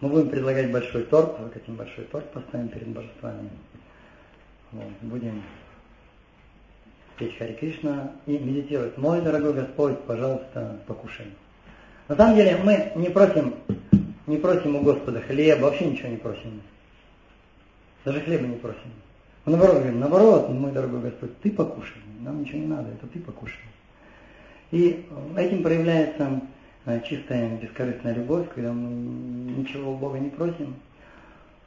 [0.00, 3.50] Мы будем предлагать большой торт, вот этим большой торт поставим перед божествами.
[4.70, 5.42] Вот, будем
[7.16, 8.96] петь Хари Кришна и медитировать.
[8.96, 11.26] Мой дорогой Господь, пожалуйста, покушай.
[12.06, 13.54] На самом деле мы не просим,
[14.28, 16.62] не просим у Господа хлеба, вообще ничего не просим.
[18.04, 18.92] Даже хлеба не просим.
[19.44, 23.18] Мы наоборот говорим, наоборот, мой дорогой Господь, ты покушай, нам ничего не надо, это ты
[23.18, 23.58] покушай.
[24.70, 25.06] И
[25.36, 26.40] этим проявляется
[27.04, 28.88] чистая бескорыстная любовь, когда мы
[29.52, 30.74] ничего у Бога не просим,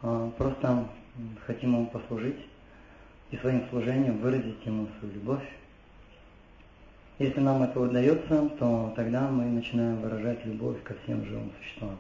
[0.02, 0.88] а просто
[1.45, 2.40] хотим Ему послужить
[3.30, 5.44] и своим служением выразить Ему свою любовь.
[7.20, 11.98] Если нам это удается, то тогда мы начинаем выражать любовь ко всем живым существам.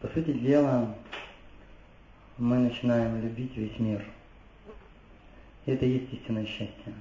[0.00, 0.94] По сути дела,
[2.38, 4.04] мы начинаем любить весь мир.
[5.64, 6.92] И это и есть истинное счастье,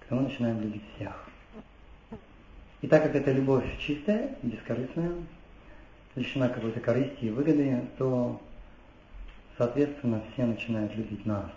[0.00, 1.30] когда мы начинаем любить всех.
[2.86, 5.10] И так как эта любовь чистая, бескорыстная,
[6.14, 8.40] лишена какой-то корысти и выгоды, то,
[9.58, 11.50] соответственно, все начинают любить нас.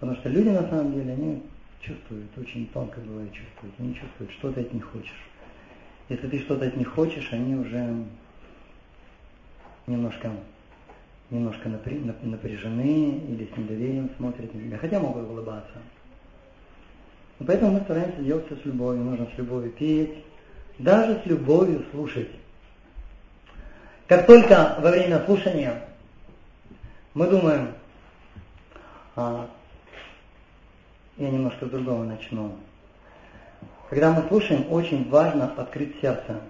[0.00, 1.42] Потому что люди на самом деле, они
[1.80, 5.28] чувствуют, очень тонко бывает чувствуют, они чувствуют, что ты от них хочешь.
[6.08, 8.04] Если ты что-то от них хочешь, они уже
[9.86, 10.32] немножко,
[11.30, 15.78] немножко напряжены или с недоверием смотрят на тебя, хотя могут улыбаться.
[17.40, 19.04] И поэтому мы стараемся делать все с любовью.
[19.04, 20.24] Нужно с любовью петь,
[20.78, 22.30] даже с любовью слушать.
[24.06, 25.82] Как только во время слушания
[27.14, 27.74] мы думаем,
[29.16, 29.48] а,
[31.16, 32.52] я немножко с другого начну.
[33.90, 36.40] Когда мы слушаем, очень важно открыть сердце.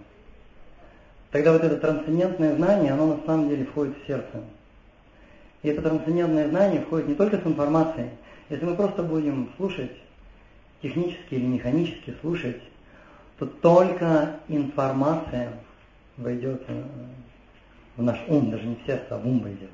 [1.31, 4.43] Тогда вот это трансцендентное знание, оно на самом деле входит в сердце.
[5.63, 8.11] И это трансцендентное знание входит не только с информацией.
[8.49, 9.93] Если мы просто будем слушать,
[10.83, 12.61] технически или механически слушать,
[13.39, 15.53] то только информация
[16.17, 16.83] войдет э,
[17.97, 19.71] в наш ум, даже не в сердце, а в ум войдет.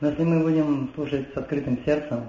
[0.00, 2.24] Но если мы будем слушать с открытым сердцем,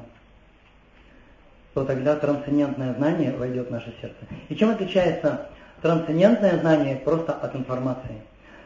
[1.73, 4.17] то тогда трансцендентное знание войдет в наше сердце.
[4.49, 5.49] И чем отличается
[5.81, 8.21] трансцендентное знание просто от информации?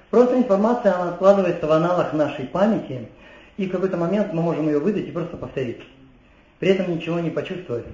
[0.09, 3.09] Просто информация, она складывается в аналах нашей памяти,
[3.57, 5.81] и в какой-то момент мы можем ее выдать и просто повторить.
[6.59, 7.85] При этом ничего не почувствовать.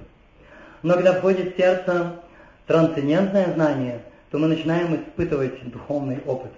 [0.82, 2.20] Но когда входит в сердце
[2.66, 6.52] трансцендентное знание, то мы начинаем испытывать духовный опыт.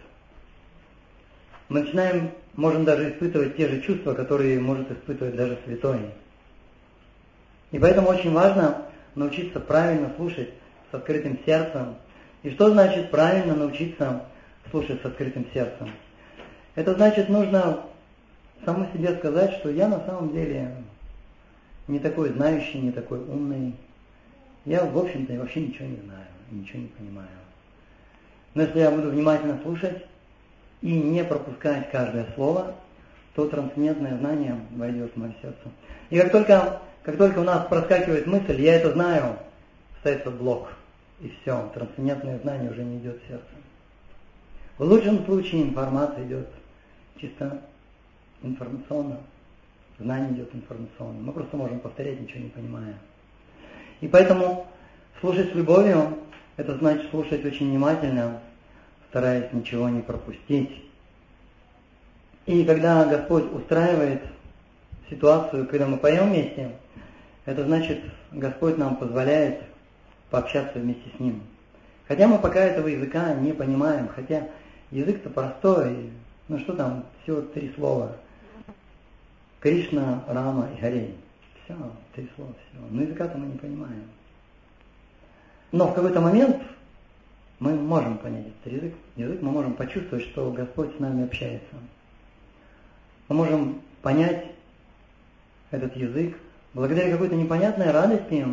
[1.69, 6.00] Мы начинаем, можем даже испытывать те же чувства, которые может испытывать даже святой.
[7.71, 8.83] И поэтому очень важно
[9.15, 10.50] научиться правильно слушать
[10.91, 11.97] с открытым сердцем.
[12.43, 14.27] И что значит правильно научиться
[14.71, 15.91] слушать с открытым сердцем?
[16.75, 17.81] Это значит, нужно
[18.65, 20.77] саму себе сказать, что я на самом деле
[21.89, 23.75] не такой знающий, не такой умный.
[24.65, 27.28] Я, в общем-то, вообще ничего не знаю, ничего не понимаю.
[28.55, 30.05] Но если я буду внимательно слушать
[30.83, 32.75] и не пропускать каждое слово,
[33.34, 35.69] то трансцендентное знание войдет в мое сердце.
[36.11, 39.37] И как только как только у нас проскакивает мысль, я это знаю,
[40.01, 40.69] ставится блок.
[41.21, 43.45] И все, трансцендентное знание уже не идет в сердце.
[44.78, 46.49] В лучшем случае информация идет
[47.17, 47.61] чисто
[48.43, 49.19] информационно.
[49.99, 51.21] Знание идет информационно.
[51.21, 52.95] Мы просто можем повторять, ничего не понимая.
[54.03, 54.67] И поэтому
[55.21, 56.19] слушать с любовью,
[56.57, 58.41] это значит слушать очень внимательно,
[59.09, 60.83] стараясь ничего не пропустить.
[62.45, 64.23] И когда Господь устраивает
[65.09, 66.73] ситуацию, когда мы поем вместе,
[67.45, 68.01] это значит,
[68.33, 69.61] Господь нам позволяет
[70.31, 71.41] пообщаться вместе с Ним.
[72.09, 74.49] Хотя мы пока этого языка не понимаем, хотя
[74.91, 76.11] язык-то простой,
[76.49, 78.17] ну что там, всего три слова.
[79.61, 81.15] Кришна, Рама и Харей.
[81.65, 81.77] Все,
[82.15, 82.81] три слова, все.
[82.91, 84.05] Но языка-то мы не понимаем.
[85.71, 86.62] Но в какой-то момент
[87.59, 88.95] мы можем понять этот язык.
[89.17, 91.75] Язык мы можем почувствовать, что Господь с нами общается.
[93.28, 94.47] Мы можем понять
[95.71, 96.37] этот язык,
[96.75, 98.47] благодаря какой-то непонятной радости,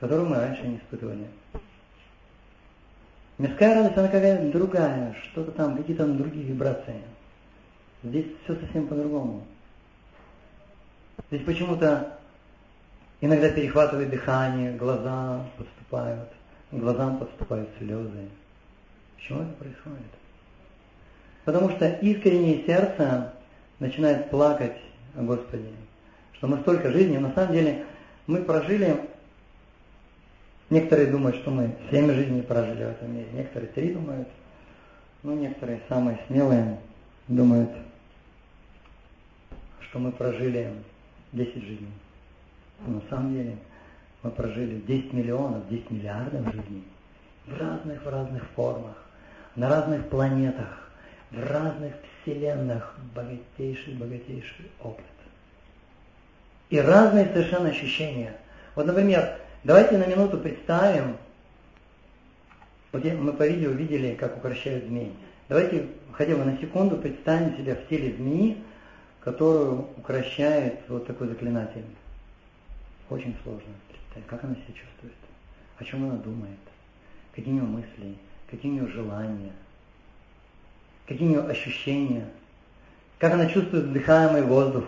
[0.00, 1.26] которую мы раньше не испытывали.
[3.38, 7.02] Мирская радость, она какая-то другая, что-то там, какие-то другие вибрации.
[8.02, 9.44] Здесь все совсем по-другому.
[11.30, 12.18] Здесь почему-то
[13.20, 16.28] иногда перехватывает дыхание, глаза подступают,
[16.72, 18.28] глазам подступают слезы.
[19.16, 20.12] Почему это происходит?
[21.44, 23.32] Потому что искреннее сердце
[23.78, 24.76] начинает плакать
[25.16, 25.70] о Господе
[26.36, 27.86] что мы столько жизни, на самом деле
[28.26, 29.00] мы прожили,
[30.70, 34.28] некоторые думают, что мы семь жизней прожили в этом мире, некоторые три думают,
[35.22, 36.78] ну некоторые самые смелые
[37.28, 37.70] думают,
[39.80, 40.72] что мы прожили
[41.36, 41.92] 10 жизней.
[42.86, 43.56] Но на самом деле
[44.22, 46.84] мы прожили 10 миллионов, 10 миллиардов жизней
[47.46, 48.96] в разных, в разных формах,
[49.54, 50.90] на разных планетах,
[51.30, 55.04] в разных вселенных богатейший, богатейший опыт.
[56.70, 58.36] И разные совершенно ощущения.
[58.74, 61.16] Вот, например, давайте на минуту представим,
[62.92, 65.12] вот мы по видео видели, как укращают змеи.
[65.48, 68.56] Давайте хотя бы на секунду представим себя в теле змеи,
[69.26, 71.84] которую укращает вот такой заклинатель.
[73.10, 75.16] Очень сложно представить, как она себя чувствует,
[75.78, 76.60] о чем она думает,
[77.34, 78.14] какие у нее мысли,
[78.48, 79.50] какие у нее желания,
[81.08, 82.28] какие у нее ощущения,
[83.18, 84.84] как она чувствует вдыхаемый воздух,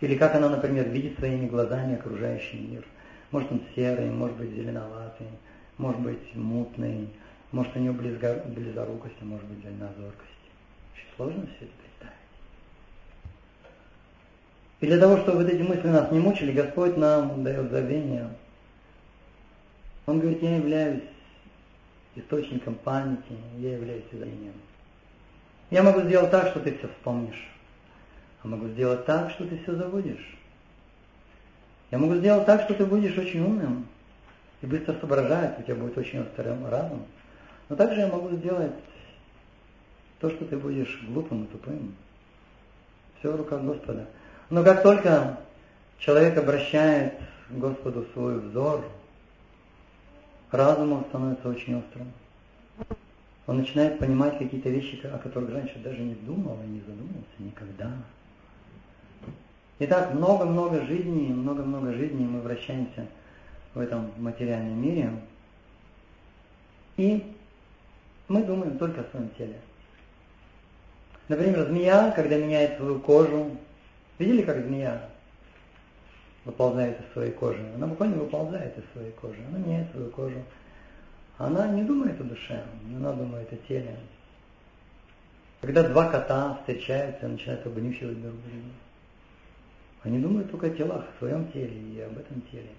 [0.00, 2.86] или как она, например, видит своими глазами окружающий мир.
[3.30, 5.28] Может он серый, может быть зеленоватый,
[5.76, 7.10] может быть мутный,
[7.50, 10.30] может у него близорукость, а может быть дальнозоркость.
[10.94, 12.22] Очень сложно все это представить.
[14.82, 18.28] И для того, чтобы вот эти мысли нас не мучили, Господь нам дает забвение.
[20.06, 21.04] Он говорит, я являюсь
[22.16, 24.54] источником памяти, я являюсь забвением.
[25.70, 27.48] Я могу сделать так, что ты все вспомнишь.
[28.42, 30.36] А могу сделать так, что ты все забудешь.
[31.92, 33.86] Я могу сделать так, что ты будешь очень умным
[34.62, 37.06] и быстро соображать, у тебя будет очень острый разум.
[37.68, 38.74] Но также я могу сделать
[40.18, 41.94] то, что ты будешь глупым и тупым.
[43.20, 44.08] Все в руках Господа.
[44.52, 45.38] Но как только
[45.98, 47.14] человек обращает
[47.48, 48.84] Господу свой взор,
[50.50, 52.12] разум становится очень острым.
[53.46, 57.92] Он начинает понимать какие-то вещи, о которых раньше даже не думал и не задумывался никогда.
[59.78, 63.06] Итак, много-много жизней, много-много жизней мы вращаемся
[63.72, 65.12] в этом материальном мире.
[66.98, 67.34] И
[68.28, 69.56] мы думаем только о своем теле.
[71.28, 73.56] Например, змея, когда меняет свою кожу,
[74.18, 75.08] видели, как змея
[76.44, 77.64] выползает из своей кожи?
[77.74, 80.42] Она буквально выползает из своей кожи, она меняет свою кожу.
[81.38, 82.62] Она не думает о душе,
[82.94, 83.96] она думает о теле.
[85.60, 88.68] Когда два кота встречаются и начинают обнюхивать друг друга,
[90.02, 92.70] они думают только о телах, о своем теле и об этом теле.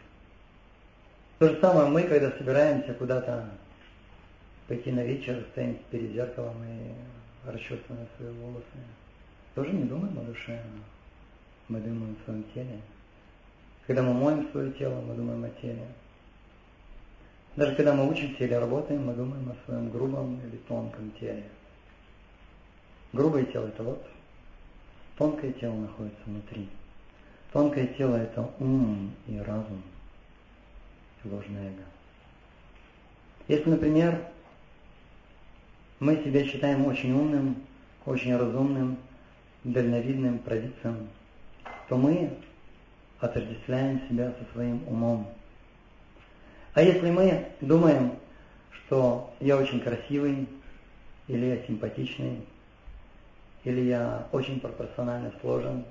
[1.40, 3.50] То же самое мы, когда собираемся куда-то
[4.68, 8.66] пойти на вечер, стоим перед зеркалом и расчесываем свои волосы,
[9.56, 10.62] тоже не думаем о душе,
[11.70, 12.80] мы думаем о своем теле.
[13.88, 15.86] Когда мы моем свое тело, мы думаем о теле.
[17.56, 21.44] Даже когда мы учимся или работаем, мы думаем о своем грубом или тонком теле.
[23.12, 24.04] Грубое тело– это вот,
[25.18, 26.68] тонкое тело находится внутри.
[27.52, 29.84] Тонкое тело– это ум и разум,
[31.24, 31.84] ложное эго.
[33.48, 34.20] Если, например,
[36.00, 37.58] мы себя считаем очень умным,
[38.06, 38.98] очень разумным,
[39.64, 41.10] дальновидным провидцем,
[41.94, 42.28] то мы
[43.20, 45.30] отождествляем себя со своим умом.
[46.74, 48.14] А если мы думаем,
[48.72, 50.48] что я очень красивый,
[51.28, 52.48] или я симпатичный,
[53.64, 55.86] или я очень пропорционально сложен,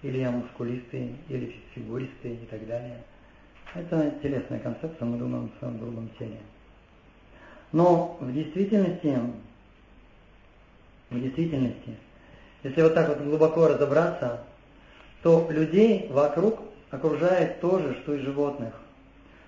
[0.00, 3.02] или я мускулистый, или фигуристый и так далее.
[3.74, 6.38] Это телесная концепция, мы думаем о своем грубом теле.
[7.72, 9.18] Но в действительности,
[11.10, 11.94] в действительности,
[12.62, 14.46] если вот так вот глубоко разобраться,
[15.22, 16.60] то людей вокруг
[16.90, 18.74] окружает то же, что и животных,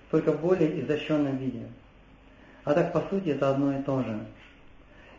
[0.09, 1.67] только в более изощренном виде.
[2.63, 4.25] А так, по сути, это одно и то же.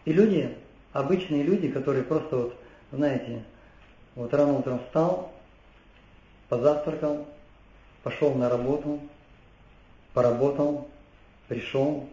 [0.04, 0.56] И люди,
[0.92, 2.56] обычные люди, которые просто вот,
[2.90, 3.44] знаете,
[4.14, 5.32] вот рано утром встал,
[6.48, 7.26] позавтракал,
[8.02, 9.00] пошел на работу,
[10.14, 10.88] поработал,
[11.48, 12.08] пришел,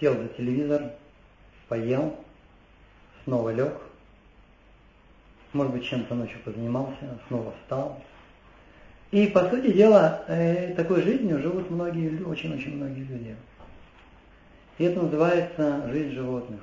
[0.00, 0.92] сел за телевизор,
[1.68, 2.16] поел,
[3.24, 3.74] снова лег,
[5.58, 8.00] может быть, чем-то ночью позанимался, снова встал.
[9.10, 13.36] И, по сути дела, э, такой жизнью живут многие, очень-очень многие люди.
[14.78, 16.60] И это называется жизнь животных.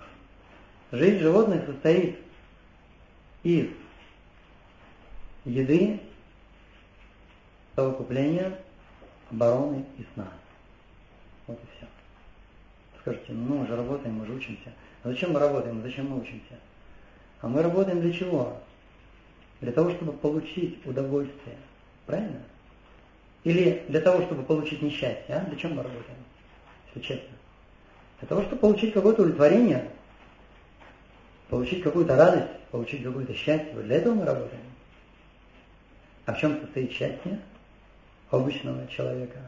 [0.93, 2.19] Жизнь животных состоит
[3.43, 3.67] из
[5.43, 5.99] еды,
[7.75, 8.57] совокупления,
[9.29, 10.29] обороны и сна.
[11.47, 11.87] Вот и все.
[13.01, 14.71] Скажите, ну мы же работаем, мы же учимся.
[15.03, 16.55] А зачем мы работаем, зачем мы учимся?
[17.41, 18.57] А мы работаем для чего?
[19.61, 21.57] Для того, чтобы получить удовольствие.
[22.05, 22.41] Правильно?
[23.43, 25.35] Или для того, чтобы получить несчастье.
[25.35, 25.45] А?
[25.45, 26.17] Для чего мы работаем?
[26.87, 27.35] Если честно.
[28.19, 29.89] Для того, чтобы получить какое-то удовлетворение,
[31.49, 33.71] получить какую-то радость, получить какое-то счастье.
[33.73, 34.61] Вот для этого мы работаем.
[36.25, 37.39] А в чем состоит счастье
[38.31, 39.39] обычного человека?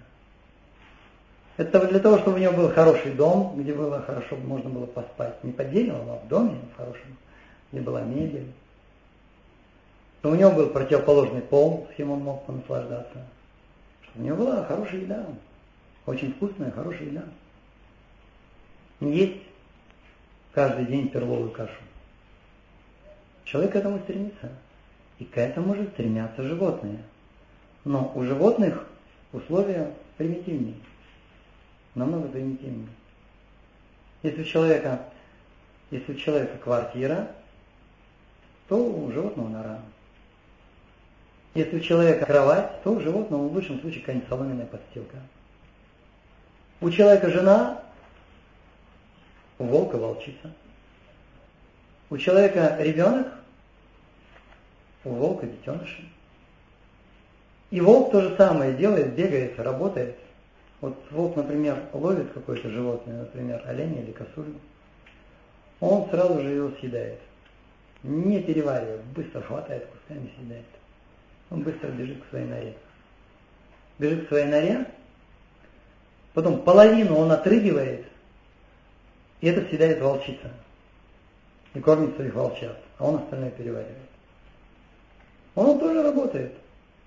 [1.58, 5.44] Это для того, чтобы у него был хороший дом, где было хорошо, можно было поспать.
[5.44, 7.18] Не под деревом, а в доме в хорошем,
[7.72, 8.52] где была мебель.
[10.28, 13.26] Чтобы у него был противоположный пол, с кем он мог наслаждаться.
[14.02, 15.26] Чтобы у него была хорошая еда,
[16.06, 17.24] очень вкусная, хорошая еда.
[19.00, 19.42] Есть
[20.52, 21.80] каждый день перловую кашу.
[23.46, 24.50] Человек к этому стремится.
[25.20, 27.00] И к этому же стремятся животные.
[27.86, 28.86] Но у животных
[29.32, 30.76] условия примитивнее.
[31.96, 32.90] Намного примитивнее.
[34.24, 35.04] Если у человека,
[35.90, 37.32] если у человека квартира,
[38.68, 39.80] то у животного нора.
[41.58, 45.18] Если у человека кровать, то у животного в лучшем случае какая-нибудь соломенная подстилка.
[46.82, 47.82] У человека жена,
[49.58, 50.54] у волка волчица.
[52.12, 53.34] У человека ребенок,
[55.04, 56.08] у волка детеныши.
[57.72, 60.16] И волк то же самое делает, бегает, работает.
[60.80, 64.54] Вот волк, например, ловит какое-то животное, например, оленя или косулю,
[65.80, 67.20] он сразу же его съедает.
[68.04, 70.66] Не переваривая, быстро хватает кусками съедает.
[71.50, 72.74] Он быстро бежит к своей норе.
[74.00, 74.86] Бежит к своей норе,
[76.34, 78.06] потом половину он отрыгивает,
[79.42, 80.52] и это съедает волчица.
[81.74, 83.98] И кормит своих волчат, а он остальное переваривает.
[85.56, 86.54] Он тоже работает.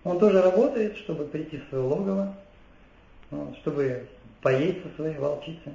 [0.04, 2.34] Он тоже работает, чтобы прийти в свое логово,
[3.30, 4.08] вот, чтобы
[4.42, 5.72] поесть со своей волчицей,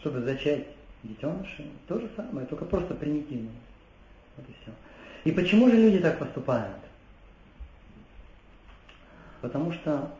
[0.00, 0.66] чтобы зачать
[1.02, 1.70] детенышей.
[1.88, 3.50] То же самое, только просто примитивно.
[4.36, 4.72] Вот и все.
[5.24, 6.76] И почему же люди так поступают?
[9.40, 10.10] Потому что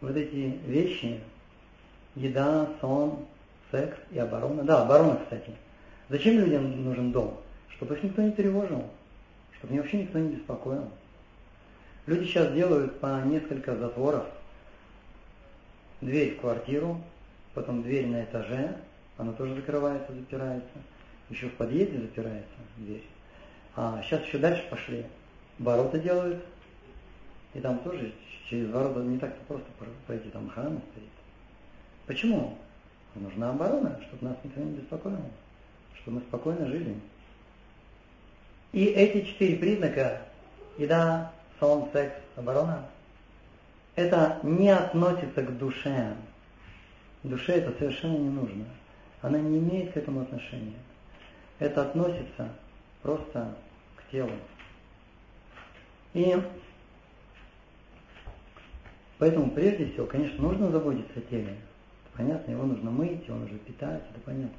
[0.00, 1.20] вот эти вещи,
[2.14, 3.26] еда, сон,
[3.70, 4.62] секс и оборона.
[4.62, 5.52] Да, оборона, кстати.
[6.08, 7.40] Зачем людям нужен дом?
[7.70, 8.84] Чтобы их никто не тревожил,
[9.58, 10.90] чтобы вообще никто не беспокоил.
[12.06, 14.26] Люди сейчас делают по несколько затворов.
[16.02, 17.00] Дверь в квартиру,
[17.54, 18.76] потом дверь на этаже,
[19.16, 20.68] она тоже закрывается, запирается.
[21.30, 23.04] Еще в подъезде запирается дверь.
[23.76, 25.04] А сейчас еще дальше пошли.
[25.58, 26.44] Ворота делают.
[27.54, 28.12] И там тоже
[28.48, 29.66] через ворота не так-то просто
[30.06, 31.08] пройти, там охрана стоит.
[32.06, 32.58] Почему?
[33.14, 35.20] Нужна оборона, чтобы нас никто не беспокоил,
[35.94, 36.96] чтобы мы спокойно жили.
[38.72, 40.22] И эти четыре признака,
[40.78, 42.86] еда, сон, секс, оборона,
[43.94, 46.16] это не относится к душе.
[47.22, 48.64] Душе это совершенно не нужно.
[49.22, 50.74] Она не имеет к этому отношения.
[51.60, 52.48] Это относится
[53.04, 53.54] просто
[53.96, 54.32] к телу.
[56.14, 56.36] И
[59.18, 61.54] поэтому прежде всего, конечно, нужно заботиться о теле.
[62.16, 64.56] Понятно, его нужно мыть, его нужно питать, это понятно,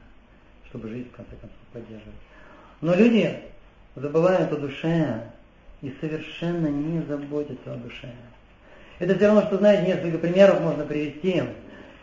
[0.69, 2.19] чтобы жизнь в конце концов поддерживать.
[2.81, 3.41] Но люди
[3.95, 5.31] забывают о душе
[5.81, 8.11] и совершенно не заботятся о душе.
[8.99, 11.41] Это все равно, что, знаете, несколько примеров можно привести.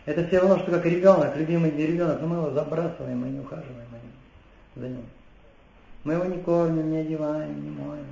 [0.06, 3.86] Это все равно, что как ребенок, любимый ребенок, но мы его забрасываем, мы не ухаживаем
[4.74, 5.04] за ним.
[6.04, 8.06] Мы его не кормим, не одеваем, не моем.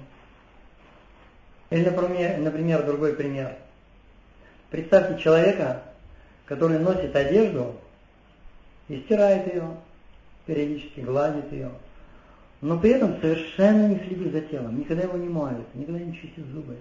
[1.70, 3.56] Или, например, например, другой пример.
[4.70, 5.82] Представьте человека,
[6.46, 7.76] который носит одежду
[8.88, 9.76] и стирает ее,
[10.46, 11.70] периодически гладит ее,
[12.60, 16.44] но при этом совершенно не следит за телом, никогда его не моет, никогда не чистит
[16.46, 16.76] зубы.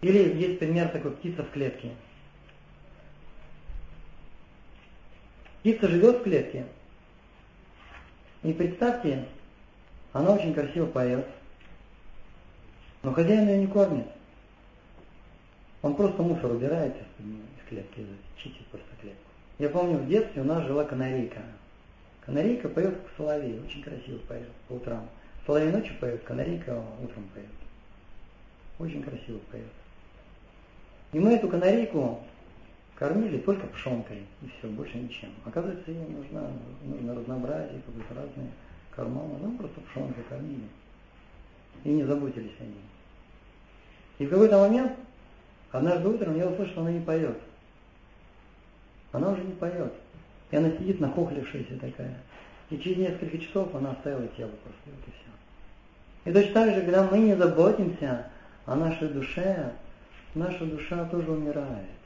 [0.00, 1.90] Или есть пример такой птица в клетке.
[5.60, 6.64] Птица живет в клетке,
[8.42, 9.26] и представьте,
[10.12, 11.26] она очень красиво поет,
[13.02, 14.06] но хозяин ее не кормит.
[15.82, 18.06] Он просто мусор убирает из клетки,
[18.36, 19.30] чистит просто клетку.
[19.58, 21.40] Я помню, в детстве у нас жила канарейка.
[22.24, 25.08] Канарейка поет как соловей, очень красиво поет по утрам.
[25.46, 27.46] Соловей ночью поет, канарейка утром поет.
[28.78, 29.64] Очень красиво поет.
[31.12, 32.22] И мы эту канарейку
[33.00, 35.30] кормили только пшенкой, и все, больше ничем.
[35.46, 36.52] Оказывается, ей нужно,
[36.84, 38.50] нужно разнообразие, какое-то разные
[38.94, 40.68] корма, ну просто пшенкой кормили.
[41.82, 42.84] И не заботились о ней.
[44.18, 44.92] И в какой-то момент,
[45.70, 47.38] однажды утром я услышал, что она не поет.
[49.12, 49.94] Она уже не поет.
[50.50, 52.18] И она сидит нахохлившаяся такая.
[52.68, 56.30] И через несколько часов она оставила тело просто, вот и все.
[56.30, 58.26] И точно так же, когда мы не заботимся
[58.66, 59.72] о нашей душе,
[60.34, 61.99] наша душа тоже умирает.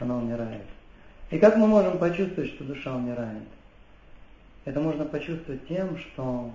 [0.00, 0.64] Она умирает.
[1.30, 3.48] И как мы можем почувствовать, что душа умирает?
[4.64, 6.52] Это можно почувствовать тем, что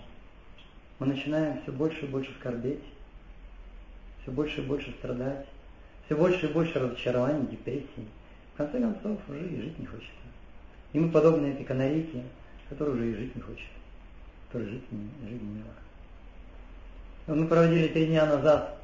[0.99, 2.83] мы начинаем все больше и больше скорбеть,
[4.21, 5.45] все больше и больше страдать,
[6.05, 8.07] все больше и больше разочарований, депрессий.
[8.53, 10.11] В конце концов, уже и жить не хочется.
[10.93, 12.23] И мы подобны этой канарейке,
[12.69, 13.69] которая уже и жить не хочет,
[14.47, 15.73] которая жить не, жить не мила.
[17.27, 18.75] Мы проводили три дня назад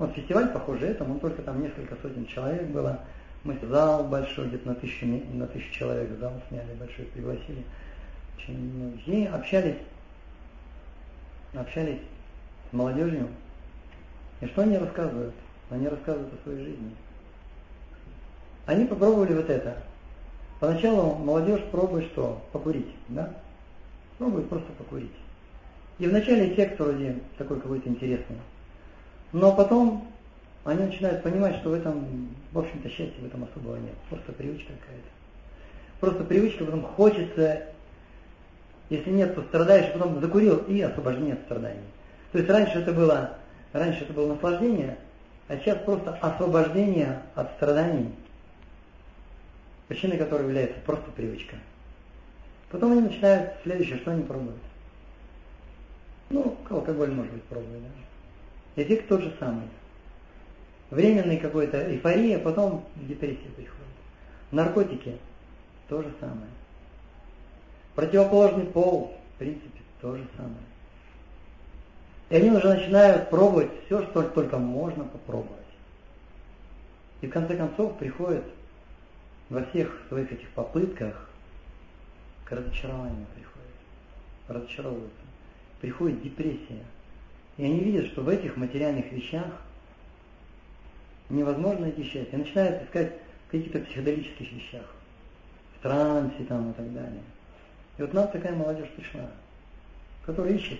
[0.00, 3.00] вот фестиваль похоже этому, он только там несколько сотен человек было.
[3.42, 7.64] Мы зал большой, где-то на тысячу, на тысячу человек зал сняли большой, пригласили.
[9.06, 9.78] И общались,
[11.54, 12.00] общались
[12.70, 13.28] с молодежью.
[14.40, 15.34] И что они рассказывают?
[15.70, 16.94] Они рассказывают о своей жизни.
[18.66, 19.82] Они попробовали вот это.
[20.58, 22.42] Поначалу молодежь пробует что?
[22.52, 23.34] Покурить, да?
[24.18, 25.12] Пробуют просто покурить.
[25.98, 28.36] И вначале эффект вроде такой какой-то интересный.
[29.32, 30.08] Но потом
[30.64, 33.94] они начинают понимать, что в этом, в общем-то, счастья в этом особого нет.
[34.08, 35.08] Просто привычка какая-то.
[36.00, 37.66] Просто привычка, потом хочется,
[38.90, 41.84] если нет, то страдаешь, потом закурил и освобождение от страданий.
[42.32, 43.36] То есть раньше это было,
[43.72, 44.98] раньше это было наслаждение,
[45.48, 48.14] а сейчас просто освобождение от страданий,
[49.88, 51.56] причиной которой является просто привычка.
[52.70, 54.60] Потом они начинают следующее, что они пробуют.
[56.28, 58.82] Ну, алкоголь, может быть, пробуют, да?
[58.82, 59.64] Эффект тот же самый.
[60.90, 63.76] Временный какой-то эйфория, потом депрессия приходит.
[64.50, 65.16] Наркотики
[65.88, 66.50] то же самое.
[67.94, 70.56] Противоположный пол, в принципе, то же самое.
[72.30, 75.58] И они уже начинают пробовать все, что только можно попробовать.
[77.20, 78.44] И в конце концов приходят
[79.48, 81.28] во всех своих этих попытках
[82.44, 83.68] к разочарованию приходят,
[84.48, 85.20] разочаровываются.
[85.80, 86.84] Приходит депрессия.
[87.56, 89.46] И они видят, что в этих материальных вещах
[91.30, 92.32] невозможно найти счастье.
[92.32, 93.12] И начинают искать
[93.48, 94.84] в каких-то психоделических вещах,
[95.78, 97.22] в трансе там и так далее.
[97.98, 99.30] И вот нам такая молодежь пришла,
[100.24, 100.78] которая ищет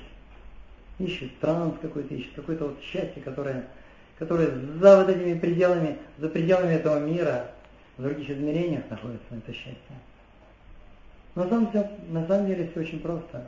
[1.00, 3.66] ищет транс какой-то, ищет какое-то вот счастье, которое,
[4.18, 7.50] которое за вот этими пределами, за пределами этого мира,
[7.96, 9.96] в других измерениях находится это счастье.
[11.34, 13.46] На самом, деле, на самом деле все очень просто.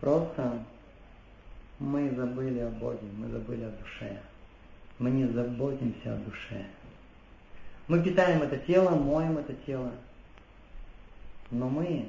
[0.00, 0.58] Просто
[1.78, 4.18] мы забыли о Боге, мы забыли о душе.
[4.98, 6.64] Мы не заботимся о душе.
[7.88, 9.90] Мы питаем это тело, моем это тело.
[11.50, 12.06] Но мы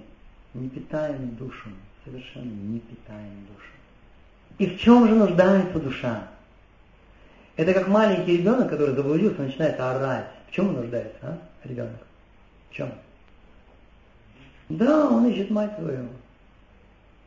[0.54, 1.70] не питаем душу,
[2.04, 3.72] совершенно не питаем душу.
[4.58, 6.28] И в чем же нуждается душа?
[7.58, 10.28] Это как маленький ребенок, который заблудился, начинает орать.
[10.48, 12.02] В чем он нуждается, а, ребенок?
[12.70, 12.92] В чем?
[14.70, 16.08] Да, он ищет мать свою.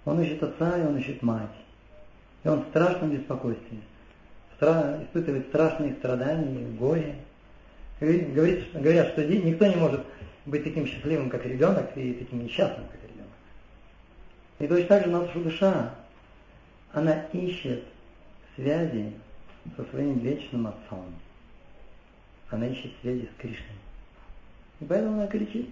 [0.05, 1.51] Он ищет отца, и он ищет мать.
[2.45, 3.79] И он в страшном беспокойстве.
[4.59, 5.01] Стра...
[5.05, 7.15] Испытывает страшные страдания, горе.
[8.01, 10.05] Говорит, говорят, что никто не может
[10.47, 13.31] быть таким счастливым, как ребенок, и таким несчастным, как ребенок.
[14.59, 15.95] И точно так же наша душа
[16.93, 17.85] она ищет
[18.57, 19.13] связи
[19.77, 21.07] со своим вечным отцом.
[22.51, 23.77] Она ищет связи с Кришной.
[24.81, 25.71] И поэтому она кричит,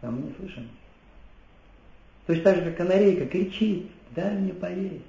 [0.00, 0.68] а мы не слышим.
[2.26, 5.04] Точно так же, как канарейка кричит, дай мне поесть,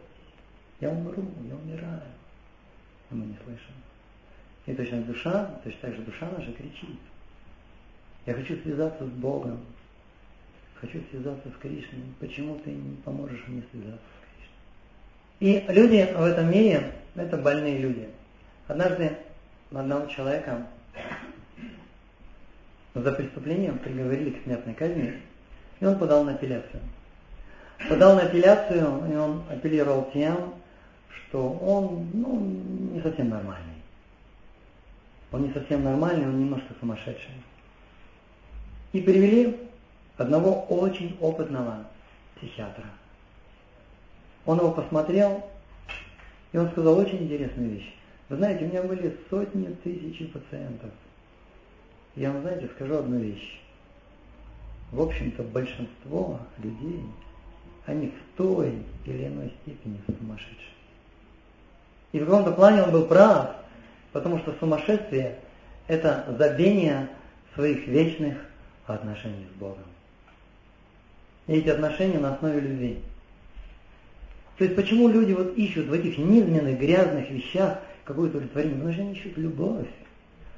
[0.79, 2.16] я умру, я умираю.
[3.09, 3.73] А мы не слышим.
[4.65, 6.99] И точно душа, точно так же душа наша кричит.
[8.25, 9.59] Я хочу связаться с Богом,
[10.75, 12.03] хочу связаться с Кришной.
[12.19, 14.01] Почему ты не поможешь мне связаться?
[15.39, 18.09] И люди в этом мире– это больные люди.
[18.67, 19.15] Однажды
[19.71, 20.67] одного человека
[22.93, 25.21] за преступлением приговорили к смертной казни,
[25.79, 26.81] и он подал на апелляцию.
[27.87, 30.55] Подал на апелляцию, и он апеллировал тем,
[31.17, 32.39] что он ну,
[32.93, 33.81] не совсем нормальный.
[35.31, 37.33] Он не совсем нормальный, он немножко сумасшедший.
[38.93, 39.57] И привели
[40.17, 41.85] одного очень опытного
[42.35, 42.85] психиатра–
[44.47, 45.43] он его посмотрел,
[46.53, 47.93] и он сказал очень интересную вещь.
[48.29, 50.89] Вы знаете, у меня были сотни тысяч пациентов.
[52.15, 53.59] Я вам, знаете, скажу одну вещь.
[54.93, 57.03] В общем-то, большинство людей,
[57.85, 60.76] они в той или иной степени сумасшедшие.
[62.17, 63.51] И в каком-то плане он был прав,
[64.11, 65.37] потому что сумасшествие–
[65.87, 67.09] это забвение
[67.53, 68.37] своих вечных
[68.87, 69.83] отношений с Богом.
[71.45, 72.97] И эти отношения на основе любви.
[74.57, 78.77] То есть почему люди вот ищут в этих низменных, грязных вещах какое-то удовлетворение?
[78.77, 79.87] Потому что они ищут любовь,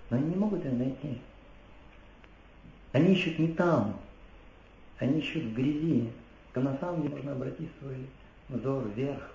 [0.10, 1.17] но они не могут ее найти.
[2.93, 4.00] Они ищут не там,
[4.98, 6.10] они ищут в грязи.
[6.54, 7.98] То на самом деле можно обратить свой
[8.48, 9.30] взор вверх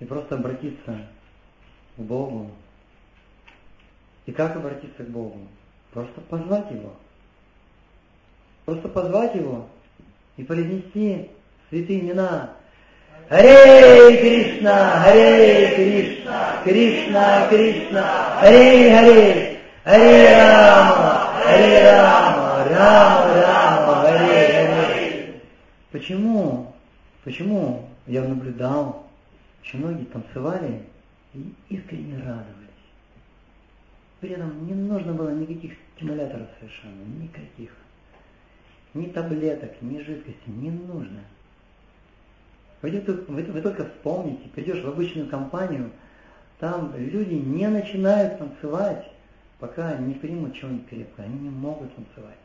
[0.00, 1.06] и просто обратиться
[1.96, 2.50] к Богу.
[4.26, 5.38] И как обратиться к Богу?
[5.92, 6.92] Просто позвать Его.
[8.64, 9.68] Просто позвать Его
[10.36, 11.30] и произнести
[11.70, 12.50] святые имена
[13.28, 24.68] Харе Кришна, Харе Кришна, Кришна Кришна, Харе Харе, Харе Рама, Харе Рама, Рама Рама, Харе
[24.68, 25.40] Харе.
[25.90, 26.72] Почему?
[27.24, 29.06] Почему я наблюдал,
[29.62, 30.82] что многие танцевали
[31.36, 32.66] и искренне радовались.
[34.20, 37.70] При этом не нужно было никаких стимуляторов совершенно, никаких.
[38.94, 41.20] Ни таблеток, ни жидкости, не нужно.
[42.80, 42.90] Вы,
[43.28, 45.90] вы, вы только вспомните, придешь в обычную компанию,
[46.58, 49.10] там люди не начинают танцевать,
[49.58, 51.26] пока не примут чего-нибудь крепкое.
[51.26, 52.38] Они не могут танцевать.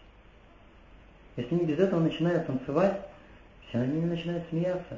[1.38, 3.00] Если они без этого начинают танцевать,
[3.70, 4.98] все ними начинают смеяться.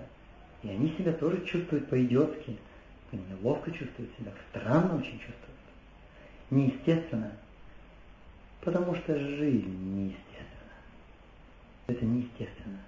[0.63, 2.57] И они себя тоже чувствуют по-идиотски,
[3.17, 5.39] неловко чувствуют себя, странно очень чувствуют.
[6.49, 7.31] Неестественно.
[8.61, 10.43] Потому что жизнь неестественна.
[11.87, 12.79] Это неестественно.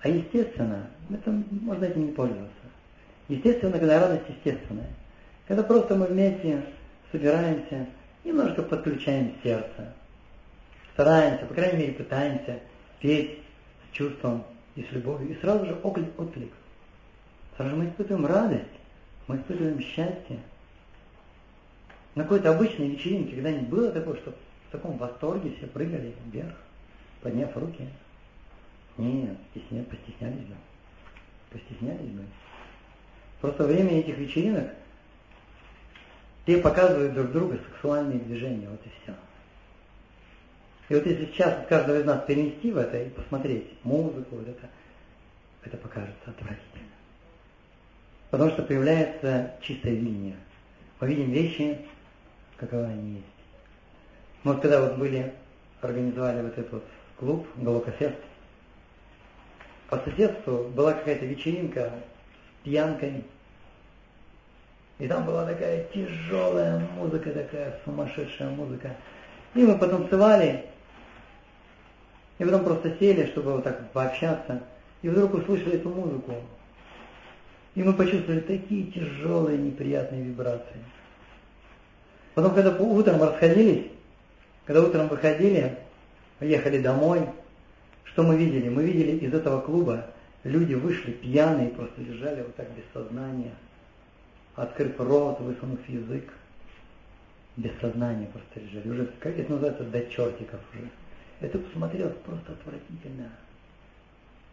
[0.00, 2.52] А естественно, это можно этим не пользоваться.
[3.28, 4.90] Естественно, когда радость естественная.
[5.48, 6.62] Когда просто мы вместе
[7.10, 7.86] собираемся,
[8.24, 9.94] немножко подключаем сердце.
[10.92, 12.60] Стараемся, по крайней мере, пытаемся
[13.00, 13.38] петь
[13.90, 15.30] с чувством и с любовью.
[15.30, 16.52] И сразу же отклик.
[17.56, 18.64] Сразу же мы испытываем радость,
[19.26, 20.38] мы испытываем счастье.
[22.14, 26.54] На какой-то обычной вечеринке когда-нибудь было такое, что в таком восторге все прыгали вверх,
[27.22, 27.88] подняв руки?
[28.96, 30.54] Нет, стесня, постеснялись бы.
[31.50, 32.24] Постеснялись бы.
[33.40, 34.70] Просто время этих вечеринок
[36.46, 39.14] те показывают друг друга сексуальные движения, вот и все.
[40.88, 44.68] И вот если сейчас каждого из нас перенести в это и посмотреть музыку, вот это,
[45.64, 46.95] это покажется отвратительно.
[48.30, 50.36] Потому что появляется чистая линия.
[51.00, 51.78] Мы видим вещи,
[52.56, 53.26] каковы они есть.
[54.42, 55.32] Мы вот когда вот были,
[55.80, 56.82] организовали вот этот
[57.18, 58.16] клуб Галокофест,
[59.88, 61.92] по соседству была какая-то вечеринка
[62.60, 63.24] с пьянкой,
[64.98, 68.96] и там была такая тяжелая музыка, такая сумасшедшая музыка.
[69.54, 70.64] И мы потанцевали,
[72.38, 74.62] и потом просто сели, чтобы вот так пообщаться,
[75.02, 76.34] и вдруг услышали эту музыку.
[77.76, 80.82] И мы почувствовали такие тяжелые, неприятные вибрации.
[82.34, 83.86] Потом, когда утром расходились,
[84.64, 85.78] когда утром выходили,
[86.40, 87.28] ехали домой,
[88.04, 88.70] что мы видели?
[88.70, 90.06] Мы видели из этого клуба,
[90.42, 93.52] люди вышли пьяные, просто лежали вот так без сознания,
[94.54, 96.32] открыв рот, высунув язык,
[97.58, 98.88] без сознания просто лежали.
[98.88, 100.88] Уже, как это называется, до чертиков уже.
[101.40, 103.28] Это посмотрелось просто отвратительно.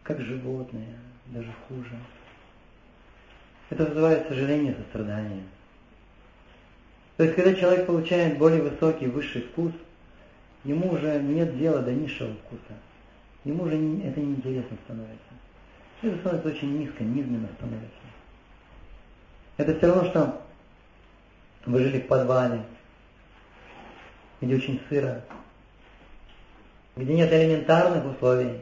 [0.02, 0.98] Как животные,
[1.32, 1.96] даже хуже.
[3.70, 5.42] Это называется сожаление, сострадание.
[7.16, 9.72] То есть, когда человек получает более высокий, высший вкус,
[10.64, 12.74] ему уже нет дела до низшего вкуса.
[13.44, 15.34] Ему уже это неинтересно становится.
[16.02, 17.90] Это становится очень низко, низменно становится.
[19.56, 20.42] Это все равно, что
[21.66, 22.64] вы жили в подвале,
[24.40, 25.22] где очень сыро,
[26.96, 28.60] где нет элементарных условий.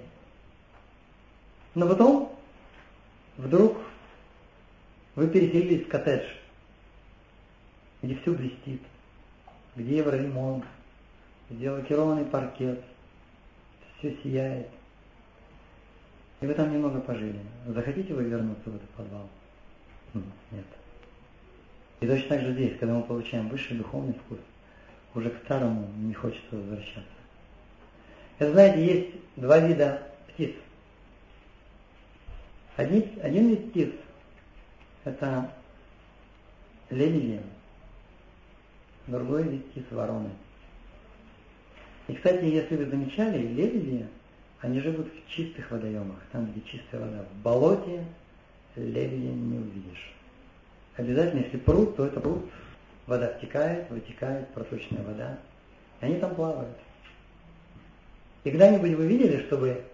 [1.74, 2.32] Но потом
[3.38, 3.78] вдруг
[5.14, 6.24] вы переселились в коттедж,
[8.02, 8.80] где все блестит,
[9.76, 10.64] где евроремонт,
[11.50, 12.82] где лакированный паркет,
[13.98, 14.68] все сияет.
[16.40, 17.38] И вы там немного пожили.
[17.66, 19.28] Захотите вы вернуться в этот подвал?
[20.14, 20.64] Нет.
[22.00, 24.38] И точно так же здесь, когда мы получаем высший духовный вкус,
[25.14, 27.04] уже к старому не хочется возвращаться.
[28.38, 30.52] Это, знаете, есть два вида птиц.
[32.76, 33.90] Один, один вид птиц–
[35.04, 35.50] это
[36.90, 37.40] лебеди,
[39.06, 40.30] другой вид птиц– вороны.
[42.08, 44.06] И, кстати, если вы замечали, лебеди,
[44.60, 47.24] они живут в чистых водоемах, там, где чистая вода.
[47.32, 48.04] В болоте
[48.76, 50.12] лебедя не увидишь.
[50.96, 52.44] Обязательно, если пруд, то это пруд,
[53.06, 55.38] вода втекает, вытекает, проточная вода,
[56.00, 56.76] и они там плавают.
[58.44, 59.84] И когда-нибудь вы видели, чтобы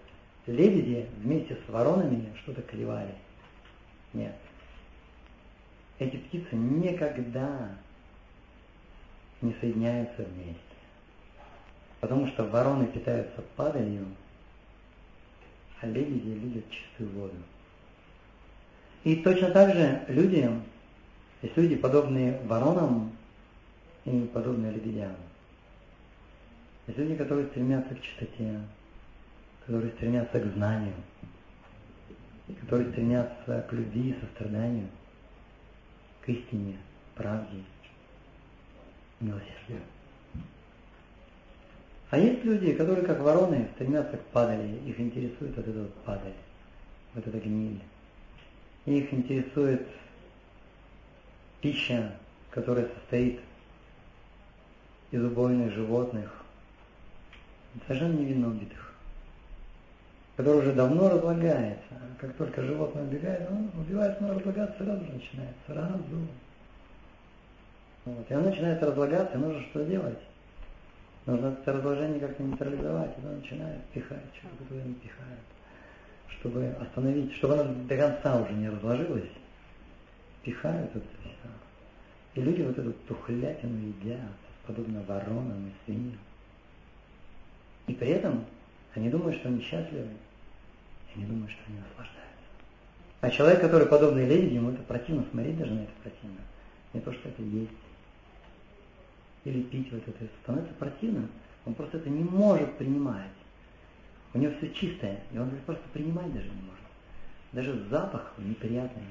[0.47, 3.15] лебеди вместе с воронами что-то клевали?
[4.13, 4.35] Нет.
[5.99, 7.71] Эти птицы никогда
[9.41, 10.63] не соединяются вместе.
[12.01, 14.07] Потому что вороны питаются падалью,
[15.81, 17.37] а лебеди любят чистую воду.
[19.05, 20.49] И точно так же люди,
[21.43, 23.13] есть люди, подобные воронам
[24.05, 25.15] и подобные лебедям.
[26.87, 28.61] Есть люди, которые стремятся к чистоте,
[29.67, 30.95] которые стремятся к знанию,
[32.61, 34.89] которые стремятся к любви и состраданию,
[36.29, 36.77] к истине,
[37.15, 37.65] правде,
[39.19, 39.81] милосердию.
[42.11, 46.35] А есть люди, которые, как вороны, стремятся к падали, их интересует вот эта вот падаль,
[47.15, 47.81] вот эта гниль.
[48.85, 49.87] Их интересует
[51.63, 52.15] пища,
[52.51, 53.41] которая состоит
[55.11, 56.45] из убойных животных,
[57.87, 58.88] совершенно невинно убитых,
[60.39, 61.95] который уже давно разлагается.
[62.21, 66.01] Как только животное убегает, он убивает, но разлагаться сразу же начинает, сразу.
[68.05, 68.31] Вот.
[68.31, 70.19] И оно начинает разлагаться, нужно что делать?
[71.27, 75.41] Нужно это разложение как-то нейтрализовать, и оно начинает пихать, что-то туда не пихает,
[76.29, 79.31] чтобы остановить, чтобы оно до конца уже не разложилось,
[80.45, 82.41] пихают это все.
[82.41, 84.21] И люди вот эту тухлятину едят,
[84.69, 86.21] подобно воронам и свиньям.
[87.89, 88.45] И при этом
[88.95, 90.07] они думают, что они счастливы.
[91.15, 92.19] И они думают, что они наслаждаются.
[93.21, 96.41] А человек, который подобный лебеди, ему это противно, смотреть даже на это противно.
[96.93, 97.71] Не то, что это есть.
[99.45, 101.29] Или пить вот это, становится противно.
[101.67, 103.31] Он просто это не может принимать.
[104.35, 106.85] У него все чистое, и он просто принимать даже не может.
[107.53, 109.03] Даже запах неприятный.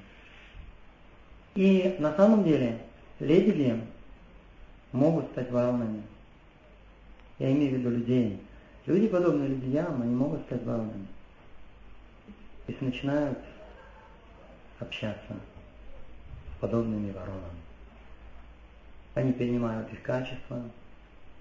[1.55, 2.79] И на самом деле
[3.19, 3.81] лебеди
[4.91, 6.03] могут стать воронами.
[7.39, 8.39] Я имею в виду людей.
[8.85, 11.07] Люди, подобные лебедям, они могут стать воронами.
[12.67, 13.39] Если начинают
[14.79, 15.33] общаться
[16.55, 17.61] с подобными воронами.
[19.15, 20.61] Они перенимают их качества,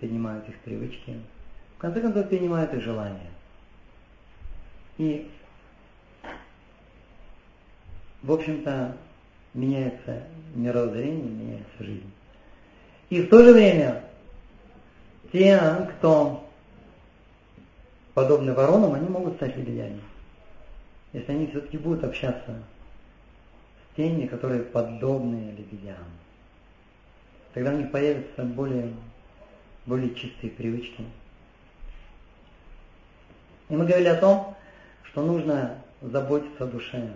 [0.00, 1.20] перенимают их привычки,
[1.76, 3.30] в конце концов перенимают их желания.
[4.98, 5.30] И,
[8.22, 8.96] в общем-то,
[9.52, 10.22] меняется
[10.54, 12.10] мировоззрение, меняется жизнь.
[13.10, 14.04] И в то же время
[15.32, 15.60] те,
[15.90, 16.48] кто
[18.14, 20.00] подобны воронам, они могут стать лебедями.
[21.16, 22.62] Если они все-таки будут общаться
[23.80, 25.96] с теми, которые подобны лебедям.
[27.54, 28.92] Тогда у них появятся более,
[29.86, 31.06] более чистые привычки.
[33.70, 34.56] И мы говорили о том,
[35.04, 37.10] что нужно заботиться о душе.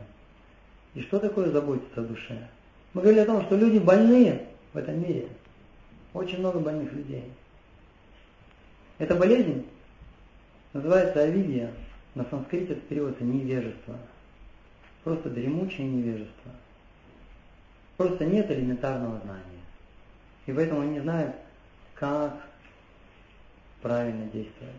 [0.95, 2.49] И что такое заботиться о душе?
[2.95, 5.29] Мы говорили о том, что люди больные в этом мире.
[6.15, 7.31] Очень много больных людей.
[8.97, 9.67] Эта болезнь
[10.73, 11.71] называется авидия.
[12.15, 13.97] На санскрите это переводится невежество.
[15.05, 16.53] Просто дремучее невежество.
[17.97, 19.45] Просто нет элементарного знания.
[20.47, 21.37] И поэтому они не знают,
[21.95, 22.35] как
[23.83, 24.75] правильно действовать.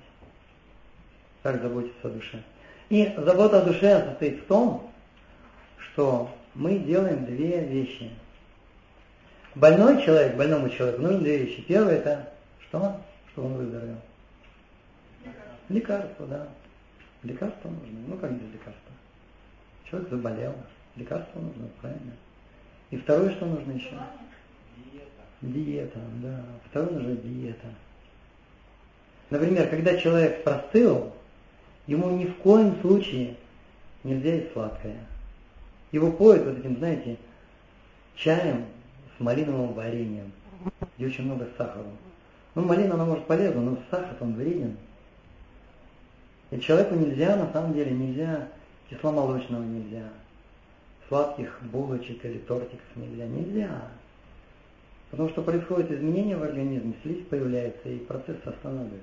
[1.44, 2.44] Как заботиться о душе.
[2.90, 4.92] И забота о душе состоит в том,
[5.78, 8.12] что мы делаем две вещи.
[9.56, 11.62] Больной человек, больному человеку нужны две вещи.
[11.62, 12.32] Первое это
[12.68, 13.02] что?
[13.32, 13.98] Чтобы он выздоровел.
[15.70, 16.48] Лекарство, да.
[17.24, 18.00] Лекарство нужно.
[18.08, 18.94] Ну как без лекарства?
[19.90, 20.56] Человек заболел.
[20.96, 22.14] Лекарство нужно, правильно.
[22.90, 23.96] И второе, что нужно еще?
[24.78, 25.22] Диета.
[25.42, 26.44] Диета, да.
[26.70, 27.68] Второе нужно диета.
[29.30, 31.14] Например, когда человек простыл,
[31.88, 33.36] ему ни в коем случае
[34.04, 34.98] нельзя есть сладкое.
[35.92, 37.18] Его поют вот этим, знаете,
[38.16, 38.66] чаем
[39.16, 40.32] с малиновым вареньем,
[40.98, 41.86] где очень много сахара.
[42.56, 44.78] Ну, малина, она может полезна, но сахар он вреден.
[46.52, 48.48] И человеку нельзя, на самом деле, нельзя
[48.92, 50.10] кисломолочного нельзя,
[51.08, 53.82] сладких булочек или тортиков нельзя, нельзя.
[55.10, 59.02] Потому что происходит изменение в организме, слизь появляется и процесс останавливается.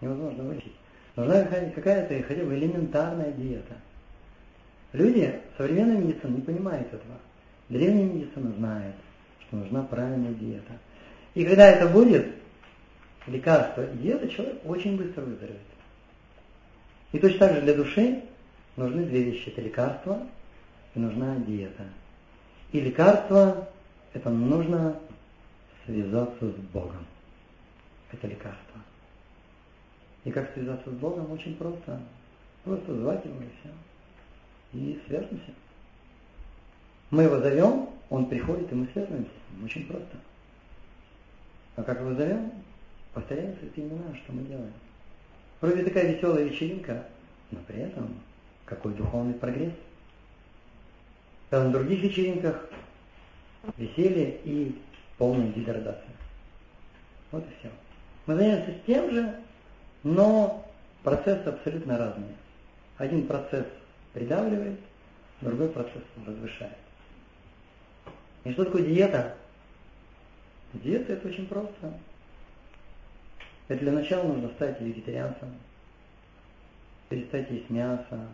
[0.00, 0.74] Невозможно вылечить.
[1.16, 3.74] Нужна какая-то хотя бы элементарная диета.
[4.92, 7.18] Люди, современная медицина не понимает этого.
[7.68, 8.94] Древняя медицина знает,
[9.46, 10.72] что нужна правильная диета.
[11.34, 12.26] И когда это будет,
[13.26, 15.60] лекарство и диета, человек очень быстро выздоровеет.
[17.12, 18.22] И точно так же для души
[18.76, 19.48] нужны две вещи.
[19.48, 20.26] Это лекарство
[20.94, 21.84] и нужна диета.
[22.72, 23.68] И лекарство,
[24.14, 24.98] это нужно
[25.84, 27.06] связаться с Богом.
[28.10, 28.80] Это лекарство.
[30.24, 32.00] И как связаться с Богом очень просто.
[32.64, 34.78] Просто звать Его и все.
[34.78, 35.52] И связываемся.
[37.10, 39.30] Мы его зовем, он приходит, и мы связываемся.
[39.62, 40.16] Очень просто.
[41.76, 42.50] А как его зовем?
[43.12, 44.72] Повторяем святые имена, что мы делаем.
[45.62, 47.04] Вроде такая веселая вечеринка,
[47.52, 48.20] но при этом
[48.64, 49.72] какой духовный прогресс.
[51.52, 52.68] А на других вечеринках
[53.76, 54.76] веселье и
[55.18, 56.16] полная деградация.
[57.30, 57.70] Вот и все.
[58.26, 59.36] Мы занимаемся тем же,
[60.02, 60.68] но
[61.04, 62.34] процессы абсолютно разные.
[62.96, 63.66] Один процесс
[64.14, 64.80] придавливает,
[65.42, 66.76] другой процесс возвышает.
[68.42, 69.36] И что такое диета?
[70.72, 71.92] Диета это очень просто.
[73.68, 75.48] Это для начала нужно стать вегетарианцем,
[77.08, 78.28] перестать есть мясо,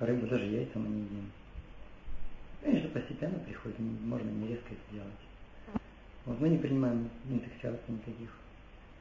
[0.00, 1.30] рыбу, даже яйца мы не едим.
[2.62, 5.80] Конечно, постепенно приходит, можно не резко это делать.
[6.26, 8.30] Вот мы не принимаем интоксикаций никаких.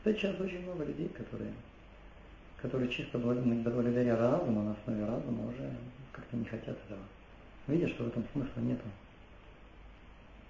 [0.03, 1.51] Сейчас очень много людей, которые,
[2.61, 5.75] которые чисто благодаря разуму, на основе разума уже
[6.11, 7.01] как-то не хотят этого.
[7.67, 8.85] Видят, что в этом смысла нету.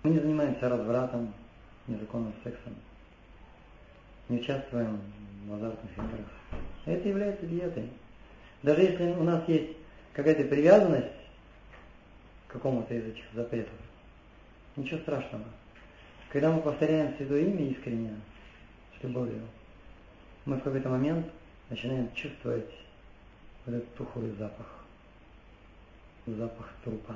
[0.04, 1.34] Мы не занимаемся развратом,
[1.88, 2.74] незаконным сексом,
[4.30, 5.00] не участвуем
[5.48, 6.28] в азартных играх.
[6.86, 7.90] Это является диетой.
[8.64, 9.78] Даже если у нас есть
[10.14, 11.08] какая-то привязанность
[12.48, 13.74] к какому-то из этих запретов,
[14.76, 15.46] ничего страшного.
[16.30, 18.16] Когда мы повторяем Святое Имя искренне,
[18.98, 19.42] с любовью,
[20.46, 21.28] мы в какой-то момент
[21.70, 22.72] начинаем чувствовать
[23.66, 24.86] вот этот тухлый запах,
[26.26, 27.16] запах трупа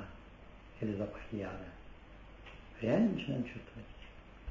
[0.80, 1.66] или запах яда.
[2.80, 3.86] Реально начинаем чувствовать.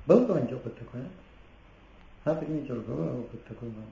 [0.05, 1.09] Был когда-нибудь опыт такой, а?
[2.25, 3.83] А, поднимите руку, опыт такой был.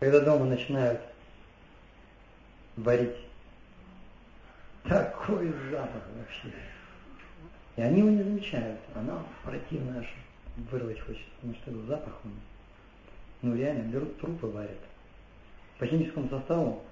[0.00, 1.00] Когда дома начинают
[2.76, 3.16] варить.
[4.84, 6.54] Такой запах вообще.
[7.76, 8.80] И они его не замечают.
[8.94, 10.06] Она противная, аж
[10.70, 12.32] вырвать хочется, потому что этот запах, он,
[13.42, 14.78] ну реально, берут трупы, варят.
[15.78, 16.82] По химическому составу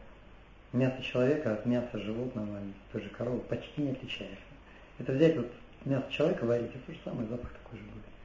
[0.72, 2.58] мясо человека от мяса животного,
[2.92, 4.36] той же коровы, почти не отличается.
[4.98, 5.50] Это взять вот
[5.84, 8.15] мясо человека варить, это то же самое, запах такой же будет.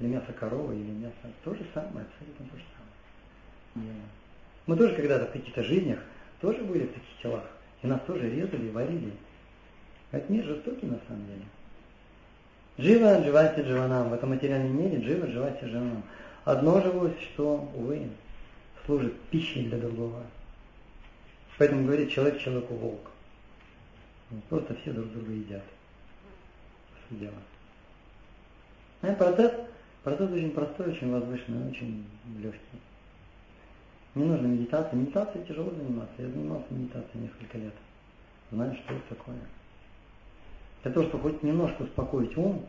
[0.00, 2.64] Или мясо коровы, или мясо, то же самое, абсолютно то же
[3.74, 3.94] самое.
[4.66, 5.98] Мы тоже когда-то в каких-то жизнях
[6.40, 7.44] тоже были в таких телах,
[7.82, 9.12] и нас тоже резали и варили.
[10.10, 11.44] Это не жестокий на самом деле.
[12.78, 14.08] Джива, дживати, дживанам.
[14.08, 16.02] В этом материальном мире джива, дживати, дживанам.
[16.44, 18.08] Одно живое существо, увы,
[18.86, 20.24] служит пищей для другого.
[21.58, 23.10] Поэтому говорит человек человеку волк.
[24.48, 25.62] Просто все друг друга едят.
[27.06, 27.34] Все дело.
[29.02, 29.52] А процесс,
[30.02, 32.04] процесс очень простой, очень возвышенный, очень
[32.38, 32.78] легкий.
[34.14, 34.96] Не нужно медитация.
[34.98, 36.14] Медитацией тяжело заниматься.
[36.18, 37.74] Я занимался медитацией несколько лет.
[38.50, 39.38] Знаю, что это такое.
[40.82, 42.66] Для того, чтобы хоть немножко успокоить ум,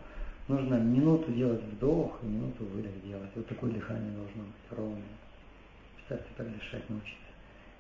[0.47, 3.29] нужно минуту делать вдох и минуту выдох делать.
[3.35, 5.01] Вот такое дыхание должно быть ровное.
[5.95, 7.17] Представьте, так дышать научиться.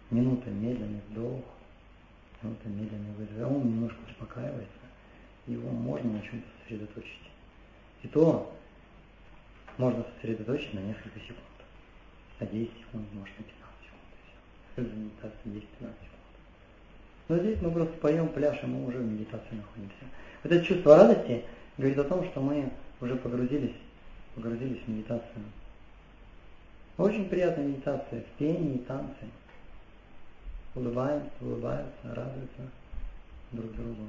[0.09, 1.43] Минута медленный вдох,
[2.41, 3.35] минута медленный выдох.
[3.43, 4.85] А ум немножко успокаивается,
[5.47, 7.29] его можно на чем-то сосредоточить.
[8.03, 8.51] И то
[9.77, 11.39] можно сосредоточить на несколько секунд.
[12.39, 14.95] На 10 секунд, может на 15 секунд.
[14.97, 16.21] Медитация 10-15 секунд.
[17.27, 20.05] Но здесь мы просто поем, пляшем, мы уже в медитации находимся.
[20.43, 21.45] Это чувство радости
[21.77, 23.75] говорит о том, что мы уже погрузились,
[24.35, 25.43] погрузились в медитацию.
[26.97, 29.27] Очень приятная медитация в пении и танце.
[30.75, 32.69] Улыбаемся, улыбаются, радуются
[33.51, 34.07] друг другу.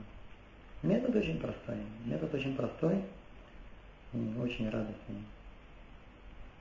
[0.82, 1.76] Метод очень простой.
[2.04, 3.02] Метод очень простой
[4.12, 5.22] и очень радостный.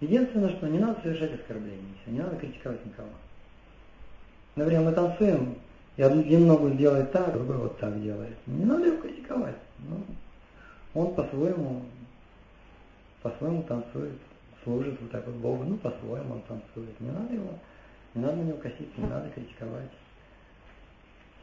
[0.01, 3.09] Единственное, что не надо совершать оскорбления, не надо критиковать никого.
[4.55, 5.55] Например, мы танцуем,
[5.95, 8.35] и один ногу делает так, другой вот так делает.
[8.47, 9.55] Не надо его критиковать.
[9.87, 10.03] Ну,
[10.95, 11.83] он по-своему,
[13.21, 14.17] по-своему танцует,
[14.63, 16.99] служит вот так вот Богу, ну по-своему он танцует.
[16.99, 17.59] Не надо его,
[18.15, 19.91] не надо на него косить, не надо критиковать.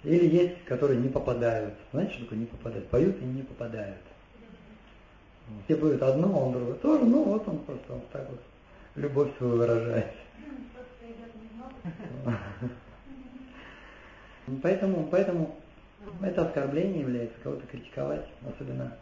[0.02, 1.74] Или есть, которые не попадают.
[1.92, 2.88] Знаете, что такое не попадают?
[2.88, 4.02] Поют и не попадают.
[5.68, 8.40] Все поют одно, он другое тоже, ну вот он просто вот так вот
[8.94, 10.14] любовь свою выражает.
[14.62, 15.56] Поэтому, поэтому
[16.22, 18.94] это оскорбление является кого-то критиковать, особенно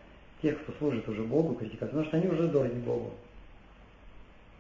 [0.43, 3.13] тех, кто служит уже Богу, критиковать, потому что они уже дороги Богу.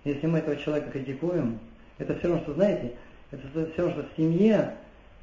[0.04, 1.58] Если мы этого человека критикуем,
[1.98, 2.94] это все равно, что, знаете,
[3.32, 4.76] это все равно, что в семье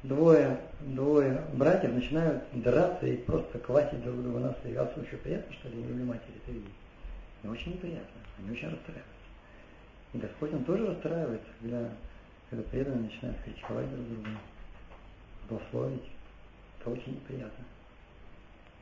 [0.04, 4.74] двое, двое братьев начинают драться и просто квасить друг друга на свои.
[4.74, 6.72] Отцу еще приятно, что ли, люблю матери это видеть?
[7.44, 9.10] Очень неприятно, они очень расстраиваются.
[10.12, 11.90] И Господь, Он тоже расстраивается, когда,
[12.48, 14.28] когда преданные начинают критиковать друг друга
[15.48, 16.10] злословить,
[16.80, 17.64] это очень неприятно.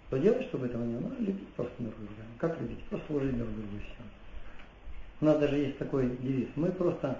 [0.08, 1.08] Что делать, чтобы этого не было?
[1.08, 2.12] Надо любить просто друг друга.
[2.38, 2.85] Как любить?
[2.85, 4.02] Просто служить друг другу и все.
[5.20, 6.48] У нас даже есть такой девиз.
[6.54, 7.18] Мы просто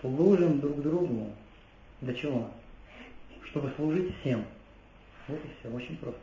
[0.00, 1.30] служим друг другу.
[2.00, 2.50] Для чего?
[3.50, 4.44] Чтобы служить всем.
[5.26, 6.20] Вот и все, очень просто.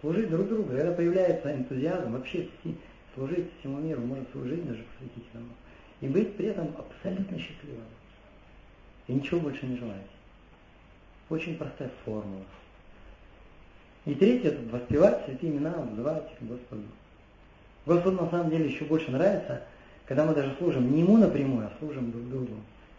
[0.00, 0.70] Служить друг другу.
[0.70, 2.48] Когда появляется энтузиазм, вообще
[3.14, 5.48] служить всему миру, можно служить даже посвятить этому.
[6.00, 7.84] И быть при этом абсолютно счастливым.
[9.08, 10.06] И ничего больше не желать.
[11.28, 12.44] Очень простая формула.
[14.06, 16.82] И третье, это воспевать святые имена, вызывать их Господу.
[17.84, 19.62] Господу на самом деле еще больше нравится,
[20.06, 22.54] когда мы даже служим не Ему напрямую, а служим друг другу.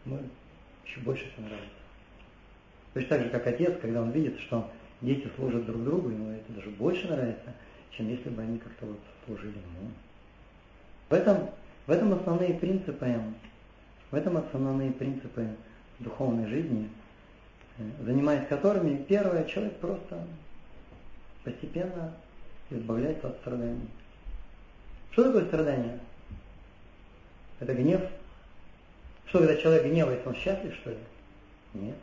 [0.06, 0.20] Мы
[0.86, 1.81] еще больше это нравится.
[2.94, 4.70] Точно так же, как отец, когда он видит, что
[5.02, 7.54] дети служат друг другу, ему это даже больше нравится,
[7.92, 9.92] чем если бы они как-то вот служили ему.
[11.10, 11.50] В этом,
[11.88, 13.20] в этом основные принципы,
[14.12, 15.48] в этом основные принципы
[16.00, 16.90] духовной жизни–
[18.04, 20.26] занимаясь которыми, первое, человек просто
[21.44, 22.14] постепенно
[22.70, 23.88] избавляется от страданий.
[25.12, 26.00] Что такое страдание?
[27.60, 28.02] Это гнев.
[29.26, 30.98] Что, когда человек гневается, он счастлив, что ли?
[31.74, 31.96] Нет.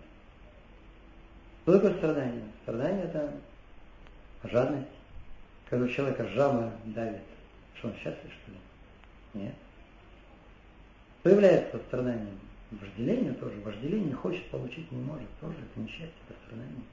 [1.69, 2.45] Что такое страдание?
[2.62, 3.31] Страдание– это
[4.45, 4.89] жадность.
[5.69, 7.21] Когда у человека жаба давит,
[7.75, 8.59] что он счастлив, что ли?
[9.35, 9.55] Нет.
[11.21, 12.41] Что является страданием?
[12.71, 13.61] Вожделение тоже.
[13.61, 15.29] Вожделение хочет, получить не может.
[15.43, 16.85] Тоже это несчастье, это страдание.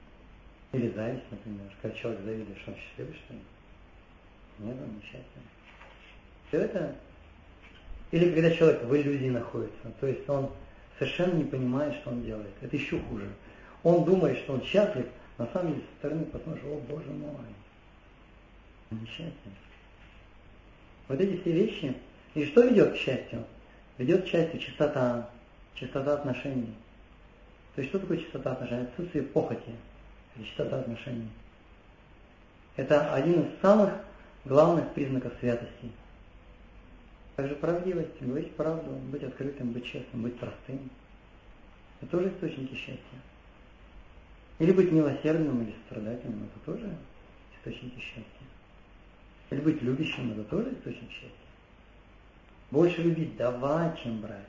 [0.72, 1.72] Или зависть, например.
[1.80, 3.40] Когда человек завидует, что он счастливый, что ли?
[4.58, 5.42] Нет, он несчастный.
[6.48, 6.94] Все это...
[8.10, 10.50] Или когда человек в иллюзии находится, то есть он
[10.98, 12.52] совершенно не понимает, что он делает.
[12.60, 13.30] Это еще хуже.
[13.86, 15.06] Он думает, что он счастлив,
[15.38, 17.46] на самом деле со стороны посмотришь, о боже мой,
[18.90, 19.52] несчастье.
[21.06, 21.96] Вот эти все вещи.
[22.34, 23.44] И что ведет к счастью?
[23.96, 25.30] Ведет к счастью чистота,
[25.76, 26.74] чистота отношений.
[27.76, 28.88] То есть что такое чистота отношений?
[28.88, 29.76] Отсутствие похоти
[30.34, 31.28] или чистота отношений.
[32.74, 33.94] Это один из самых
[34.44, 35.92] главных признаков святости.
[37.36, 40.90] Также правдивость, говорить правду, быть открытым, быть честным, быть простым.
[42.00, 43.20] Это тоже источники счастья.
[44.58, 46.96] Или быть милосердным или страдательным, это тоже
[47.58, 48.24] источники счастья.
[49.50, 51.30] Или быть любящим, это тоже источник счастья.
[52.70, 54.42] Больше любить давать, чем брать.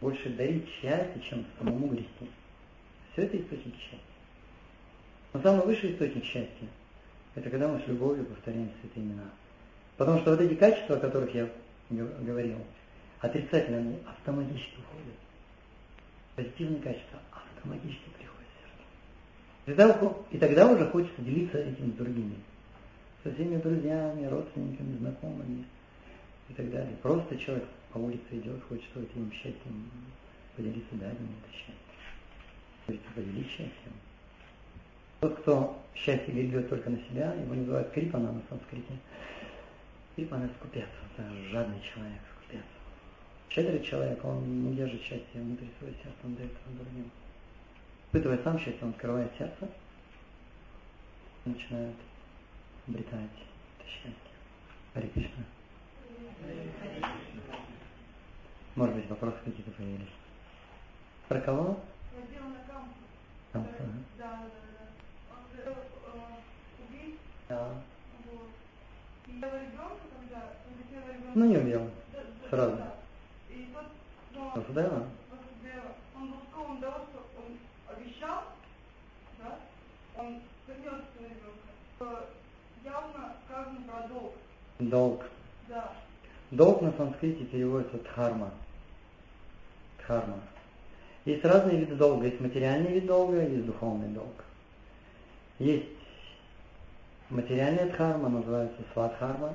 [0.00, 2.30] Больше дарить счастье, чем самому грести.
[3.12, 3.98] Все это источник счастья.
[5.32, 6.68] Но самый высший источник счастья–
[7.34, 9.30] это когда мы с любовью повторяем святые имена.
[9.96, 11.48] Потому что вот эти качества, о которых я
[11.88, 12.58] говорил,
[13.20, 15.18] отрицательно они автоматически уходят.
[16.36, 18.29] Позитивные качества автоматически приходят
[19.74, 20.26] сердце.
[20.30, 22.36] И тогда уже хочется делиться этим с другими.
[23.22, 25.64] Со всеми друзьями, родственниками, знакомыми
[26.48, 26.96] и так далее.
[27.02, 29.90] Просто человек по улице идет, хочет этим счастьем
[30.56, 31.74] поделиться, ему это счастье.
[32.86, 33.92] То есть поделить счастьем.
[35.20, 38.94] Тот, кто счастье берет только на себя, его называют крипана на санскрите.
[40.16, 42.64] Крипана скупец, это жадный человек, скупец.
[43.50, 47.10] Щедрый человек, он не держит счастье внутри своего сердца, он дает это другим.
[48.12, 49.68] Испытывая сам счастье, он открывает сердце,
[51.44, 51.94] начинает
[52.88, 53.14] обретать
[53.78, 54.12] это счастье.
[54.94, 55.44] Хари Кришна.
[58.74, 60.08] Может быть, вопросы какие-то появились.
[61.28, 61.78] Про кого?
[63.52, 63.74] Кампус,
[64.18, 64.42] Да, ага.
[64.42, 64.86] да, да.
[65.30, 67.68] Он хотел э, убить, Да.
[68.24, 68.48] вот.
[69.28, 71.32] И я ребенка, когда хотела ребенка.
[71.38, 71.90] Ну, не убил.
[72.12, 72.76] Да, да, Сразу.
[72.76, 72.94] да.
[73.50, 73.84] И тот,
[74.34, 75.08] ну, Васудева?
[75.30, 77.58] Васудева, он был скован того, что он
[77.96, 78.44] обещал,
[79.42, 79.58] да,
[80.88, 82.24] своего ребенка.
[82.84, 84.32] Явно сказано про долг,
[84.78, 85.24] Долг.
[85.68, 85.92] да.
[86.50, 88.50] Долг на санскрите переводится дхарма.
[89.98, 90.40] Дхарма.
[91.24, 92.26] Есть разные виды долга.
[92.26, 94.44] Есть материальный вид долга, есть духовный долг.
[95.58, 95.86] Есть
[97.28, 99.54] материальная дхарма, называется свадхарма.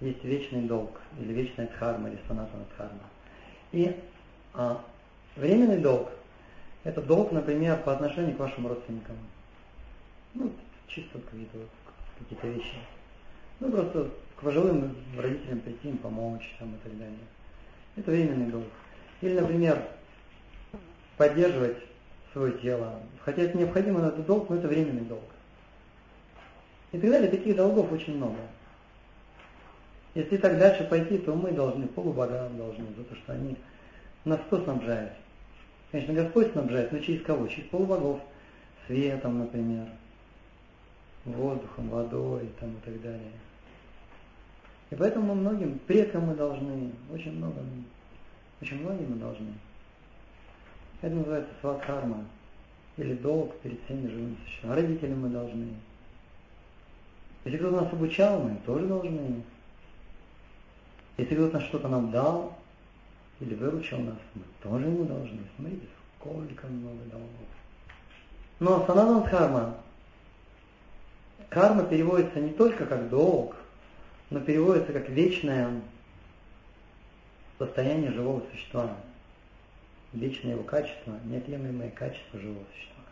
[0.00, 3.00] Есть вечный долг, или вечная дхарма, или санатана дхарма.
[3.72, 3.94] И
[4.54, 4.80] а,
[5.36, 6.10] временный долг–
[6.84, 9.16] это долг, например, по отношению к вашим родственникам.
[10.34, 10.52] Ну,
[10.88, 11.58] чисто какие-то
[12.18, 12.76] какие-то вещи.
[13.60, 17.18] Ну, просто к пожилым родителям прийти, им помочь там, и так далее.
[17.96, 18.66] Это временный долг.
[19.20, 19.82] Или, например,
[21.16, 21.78] поддерживать
[22.32, 23.00] свое тело.
[23.24, 25.24] Хотя это необходимо, но это долг, но это временный долг.
[26.92, 27.30] И так далее.
[27.30, 28.36] Таких долгов очень много.
[30.14, 33.56] Если так дальше пойти, то мы должны, полубогам должны, за то, что они
[34.24, 35.12] нас кто снабжает?
[35.90, 37.46] Конечно, Господь снабжает, но через кого?
[37.46, 38.20] Через полубогов.
[38.86, 39.86] Светом, например,
[41.24, 43.32] воздухом, водой там, и так далее.
[44.90, 47.60] И поэтому многим предкам мы должны, очень много,
[48.60, 49.52] очень многим мы должны.
[51.00, 52.24] Это называется свадхарма,
[52.96, 54.74] или долг перед всеми живыми существами.
[54.74, 55.68] Родителям мы должны.
[57.44, 59.42] Если кто-то нас обучал, мы тоже должны.
[61.16, 62.56] Если кто-то что-то нам дал,
[63.40, 65.40] или выручил нас, мы тоже ему должны.
[65.56, 65.86] Смотрите,
[66.18, 67.28] сколько много долгов.
[68.60, 69.74] Но санатан дхарма,
[71.54, 73.54] карма переводится не только как долг,
[74.30, 75.80] но переводится как вечное
[77.58, 78.90] состояние живого существа,
[80.12, 83.04] вечное его качество, неотъемлемое качество живого существа.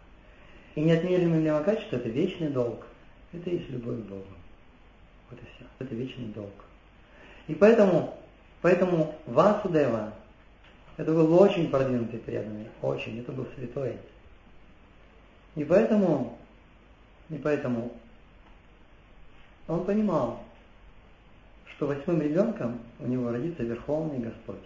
[0.74, 2.84] И неотъемлемое качество– это вечный долг,
[3.32, 4.26] это и есть любовь к Богу.
[5.30, 5.64] Вот и все.
[5.78, 6.52] Это вечный долг.
[7.46, 8.18] И поэтому,
[8.60, 10.14] поэтому Васудева,
[10.96, 13.96] это был очень продвинутый преданный, очень, это был святой.
[15.54, 16.38] И поэтому,
[17.30, 17.92] и поэтому
[19.68, 20.42] он понимал,
[21.66, 24.64] что восьмым ребенком у него родится Верховный Господь.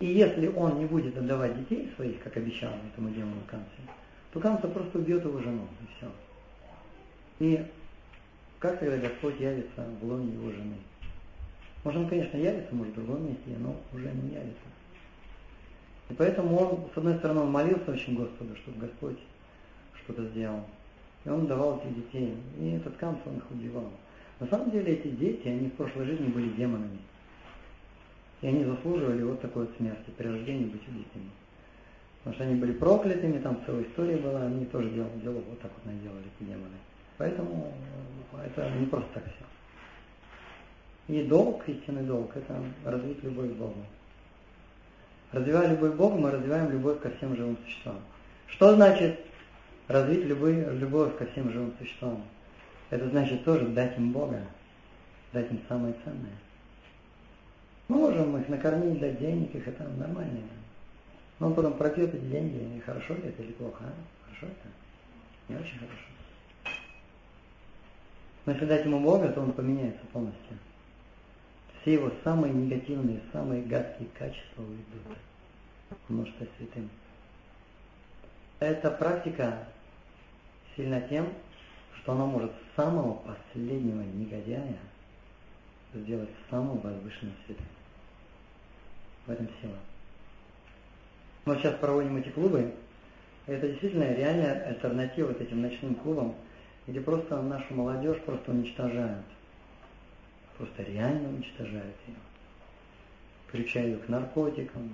[0.00, 3.66] И если он не будет отдавать детей своих, как обещал этому демону Канце,
[4.32, 6.10] то Канца просто убьет его жену, и все.
[7.38, 7.64] И
[8.58, 10.76] как тогда Господь явится в лоне его жены?
[11.84, 14.62] Может, он, конечно, явится, может, в другом месте, но уже не явится.
[16.10, 19.18] И поэтому он, с одной стороны, он молился очень Господу, чтобы Господь
[20.02, 20.64] что-то сделал.
[21.24, 22.34] И он давал этих детей.
[22.58, 23.90] И этот Канц, он их убивал.
[24.40, 26.98] На самом деле эти дети, они в прошлой жизни были демонами.
[28.40, 31.30] И они заслуживали вот такой вот смерти, при рождении быть убитыми.
[32.18, 35.70] Потому что они были проклятыми, там целая история была, они тоже дело, дело вот так
[35.76, 36.76] вот наделали, эти демоны.
[37.18, 37.72] Поэтому
[38.44, 39.44] это не просто так все.
[41.14, 43.84] И долг, истинный долг, это развить любовь к Богу.
[45.32, 47.98] Развивая любовь к Богу, мы развиваем любовь ко всем живым существам.
[48.46, 49.20] Что значит
[49.92, 52.24] развить любовь, любовь ко всем живым существам?
[52.90, 54.40] Это значит тоже дать им Бога,
[55.32, 56.36] дать им самое ценное.
[57.88, 60.40] Можем их накормить, дать денег, их это нормально.
[61.38, 63.92] Но он потом пропьет эти деньги, и хорошо ли это или плохо, а?
[64.24, 64.68] Хорошо это?
[65.48, 66.04] Не очень хорошо.
[68.44, 70.58] Но если дать ему Бога, то он поменяется полностью.
[71.80, 75.18] Все его самые негативные, самые гадкие качества уйдут.
[76.08, 76.88] Он может стать святым.
[78.60, 79.66] Эта практика
[80.76, 81.32] сильна тем,
[81.96, 84.76] что она может самого последнего негодяя
[85.94, 87.66] сделать самым возвышенным святым.
[89.26, 89.76] В этом сила.
[91.44, 92.72] Мы сейчас проводим эти клубы,
[93.46, 96.34] и это действительно реальная альтернатива вот этим ночным клубам,
[96.86, 99.24] где просто нашу молодежь просто уничтожают.
[100.56, 102.16] Просто реально уничтожают ее.
[103.46, 104.90] Включая ее к наркотикам,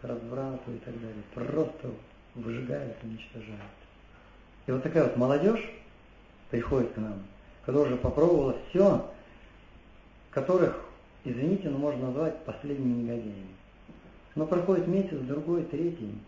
[0.00, 1.22] к разврату и так далее.
[1.34, 1.90] Просто
[2.34, 3.85] выжигают, уничтожают.
[4.66, 5.70] И вот такая вот молодежь
[6.50, 7.22] приходит к нам,
[7.64, 9.10] которая уже попробовала все,
[10.30, 10.84] которых,
[11.24, 13.54] извините, но можно назвать последними негодяями.
[14.34, 16.18] Но проходит месяц, другой, третий,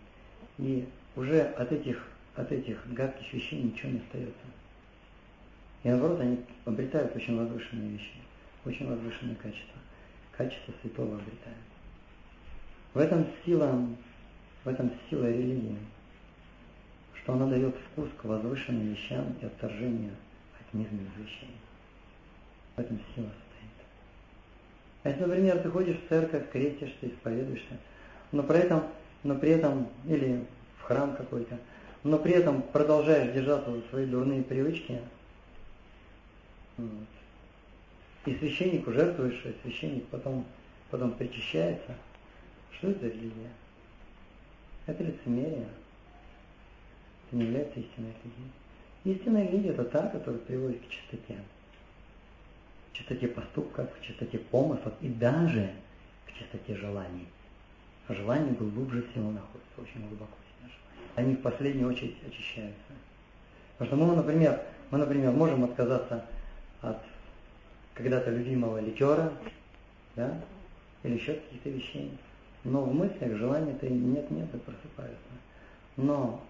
[0.58, 4.46] и уже от этих, от этих гадких вещей ничего не остается.
[5.82, 8.14] И наоборот, они обретают очень возвышенные вещи,
[8.64, 9.78] очень возвышенные качества.
[10.36, 11.58] Качество святого обретают.
[12.94, 13.86] В этом сила,
[14.64, 15.76] в этом сила религии,
[17.28, 20.14] что она дает вкус к возвышенным вещам и отторжению
[20.58, 21.54] от низменных вещей.
[22.74, 23.70] В этом сила состоит.
[25.02, 27.76] А если, например, ты ходишь в церковь, крестишься, исповедуешься,
[28.32, 28.84] но при этом,
[29.24, 30.42] но при этом, или
[30.78, 31.58] в храм какой-то,
[32.02, 34.98] но при этом продолжаешь держаться за свои дурные привычки,
[36.78, 36.88] вот.
[38.24, 40.46] и священнику жертвуешь, и священник потом,
[40.90, 41.94] потом причащается,
[42.72, 43.50] что это за религия?
[44.86, 45.68] Это лицемерие.
[47.32, 48.50] Не является истинной религией.
[49.04, 51.36] Истинная религия– это та, которая приводит к чистоте.
[52.90, 55.70] К чистоте поступков, к чистоте помыслов и даже
[56.26, 57.26] к чистоте желаний.
[58.06, 61.12] А желание глубже всего находится, очень глубоко всегда желание.
[61.16, 62.92] Они в последнюю очередь очищаются.
[63.76, 64.60] Потому что мы, например,
[64.90, 66.24] мы, например, можем отказаться
[66.80, 66.98] от
[67.94, 69.32] когда-то любимого ликера,
[70.16, 70.40] да,
[71.02, 72.10] или еще каких-то вещей.
[72.64, 75.18] Но в мыслях желания-то нет-нет, и просыпаются.
[75.96, 76.42] Но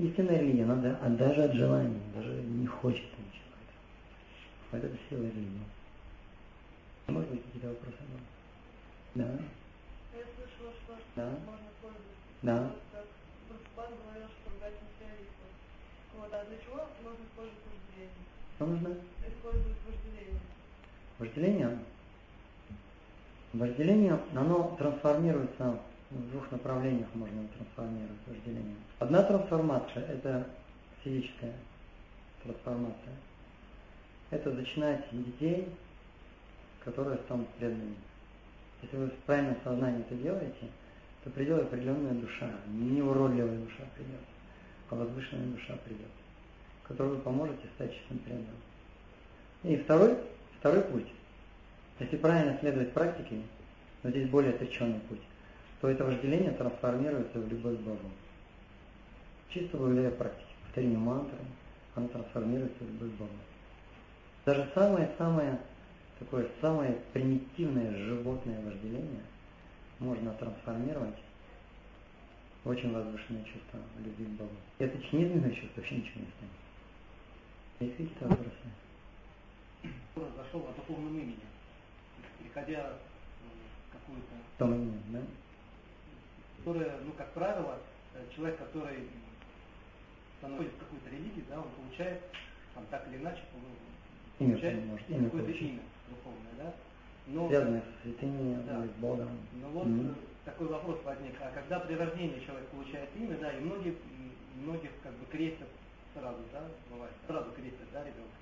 [0.00, 3.40] истинная религия, она да, а даже от желания, даже не хочет ничего.
[4.72, 5.60] Вот это сила религии.
[7.08, 7.96] Может быть, какие-то вопросы?
[9.16, 9.24] Да.
[9.24, 11.28] Я слышала, что Да.
[11.44, 12.14] можно пользоваться.
[12.42, 12.70] Да.
[13.48, 15.50] Бруспан говорил, что ругать материалистов.
[16.16, 18.24] Вот, а для чего можно использовать вожделение?
[18.56, 18.88] Что нужно?
[19.26, 20.40] Использовать вожделение.
[21.18, 21.78] Вожделение.
[23.52, 25.80] Вожделение, оно трансформируется
[26.10, 28.76] в двух направлениях можно трансформировать вожделение.
[28.98, 30.46] Одна трансформация– это
[31.04, 31.54] физическая
[32.42, 33.14] трансформация.
[34.30, 35.68] Это зачинать детей,
[36.84, 37.96] которые станут преданными.
[38.82, 40.68] Если вы в правильном сознании это делаете,
[41.22, 44.20] то придет определенная душа, не уродливая душа придет,
[44.88, 46.10] а возвышенная душа придет,
[46.84, 48.56] которой вы поможете стать чистым преданным.
[49.62, 50.16] И второй,
[50.58, 51.08] второй путь.
[51.98, 53.42] Если правильно следовать практике,
[54.02, 55.20] но здесь более отреченный путь,
[55.80, 58.10] то это вожделение трансформируется в любовь к Богу.
[59.48, 61.38] Чисто благодаря практике, повторению мантры,
[61.94, 63.32] оно трансформируется в любовь к Богу.
[64.44, 65.58] Даже самое-самое
[66.20, 69.22] такое самое примитивное животное вожделение
[69.98, 71.16] можно трансформировать
[72.62, 74.52] в очень возвышенное чувство любви к Богу.
[74.78, 76.60] Это низменное чувство вообще ничего не станет.
[77.80, 78.52] Есть какие-то вопросы?
[80.36, 81.38] зашел о духовном имени,
[82.38, 82.92] переходя
[83.40, 85.20] в какую-то, Том имени, да?
[86.60, 87.78] Которое, ну, как правило,
[88.14, 89.08] э, человек, который
[90.38, 92.20] становится в какой-то религии, да, он получает,
[92.74, 95.68] там, так или иначе, ну, Имя получает может, имя какое-то получить.
[95.70, 96.74] имя духовное, да.
[97.26, 98.84] Но, Связанное со святыней, Да.
[98.86, 99.28] с Богом.
[99.54, 103.60] но вот э, такой вопрос возник, а когда при рождении человек получает имя, да, и
[103.60, 103.96] многие,
[104.56, 105.68] многих как бы крестят
[106.14, 108.36] сразу, да, бывает, сразу крестят, да, ребенка.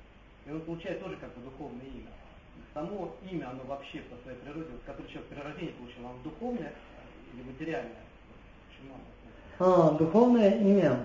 [0.47, 2.11] И он получает тоже как бы духовное имя.
[2.73, 6.73] Само имя, оно вообще по своей природе, вот, которое человек при рождении получил, оно духовное
[7.35, 8.03] или материальное?
[9.61, 11.05] А, духовное имя,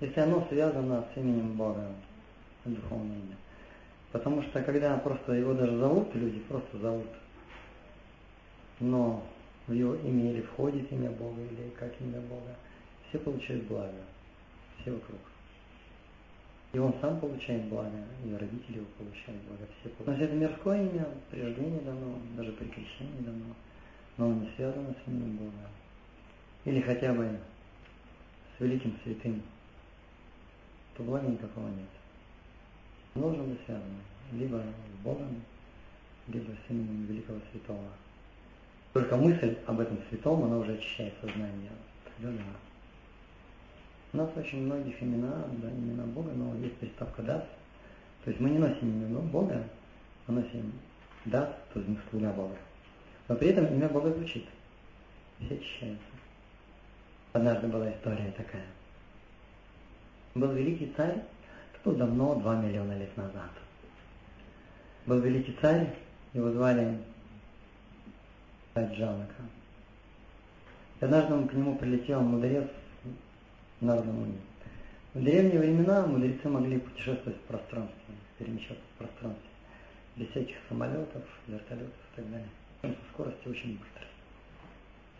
[0.00, 1.86] если оно связано с именем Бога,
[2.64, 3.36] духовное имя.
[4.12, 7.06] Потому что когда просто его даже зовут, люди просто зовут,
[8.80, 9.22] но
[9.68, 12.56] в его имя или входит имя Бога, или как имя Бога,
[13.08, 13.92] все получают благо,
[14.80, 15.20] все вокруг.
[16.72, 20.20] И он сам получает благо, и родители его получают благо, все получают.
[20.20, 23.54] Если это мирское имя, при рождении дано, даже при крещении дано,
[24.16, 25.68] но оно не связано с именем Бога.
[26.64, 27.38] Или хотя бы
[28.56, 29.42] с великим святым,
[30.96, 31.88] то блага никакого нет.
[33.14, 33.98] Должно быть связано
[34.32, 35.42] либо с Богом,
[36.28, 37.88] либо с именем великого святого.
[38.92, 41.70] Только мысль об этом святом, она уже очищает сознание.
[42.04, 42.44] Тогда да.
[44.12, 47.44] У нас очень многих имена, да, имена Бога, но есть приставка «дас».
[48.24, 49.64] То есть мы не носим имя Бога,
[50.26, 50.72] мы носим
[51.24, 52.56] «дас», то есть слуга Бога.
[53.28, 54.46] Но при этом имя Бога звучит.
[55.38, 56.09] Все очищаются.
[57.32, 58.66] Однажды была история такая.
[60.34, 61.22] Был великий царь,
[61.72, 63.50] это было давно, два миллиона лет назад.
[65.06, 65.94] Был великий царь,
[66.32, 66.98] его звали
[68.76, 69.42] Джанака.
[71.00, 72.68] И однажды к нему прилетел мудрец
[73.80, 74.38] Нардамуни.
[75.14, 79.50] В древние времена мудрецы могли путешествовать в пространстве, перемещаться в пространстве,
[80.16, 82.48] без всяких самолетов, вертолетов и так далее.
[82.82, 84.04] Со скоростью очень быстро.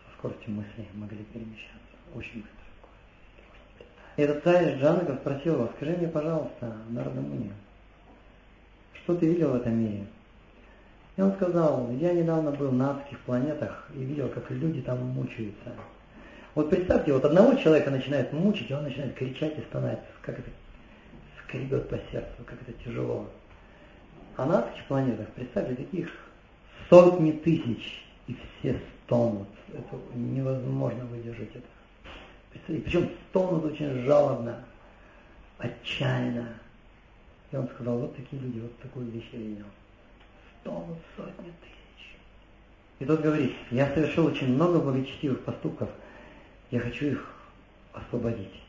[0.05, 1.80] Со скоростью мысли могли перемещаться.
[2.15, 2.43] Очень
[4.17, 7.51] этот царь Джанака спросил его, скажи мне, пожалуйста, Нардамуни,
[8.93, 10.05] что ты видел в этом мире?
[11.17, 15.71] И он сказал, я недавно был на адских планетах и видел, как люди там мучаются.
[16.55, 20.49] Вот представьте, вот одного человека начинает мучить, и он начинает кричать и стонать, как это
[21.43, 23.27] скребет по сердцу, как это тяжело.
[24.35, 26.09] А на адских планетах, представьте, таких
[26.89, 29.47] сотни тысяч, и все стонут.
[29.73, 31.80] Это невозможно выдержать это.
[32.67, 34.63] Причем стонут очень жалобно,
[35.57, 36.47] отчаянно.
[37.51, 39.65] И он сказал, вот такие люди, вот такую вещь я видел.
[40.61, 42.15] Стонут сотни тысяч.
[42.99, 45.89] И тот говорит, я совершил очень много благочестивых поступков,
[46.69, 47.35] я хочу их
[47.93, 48.61] освободить.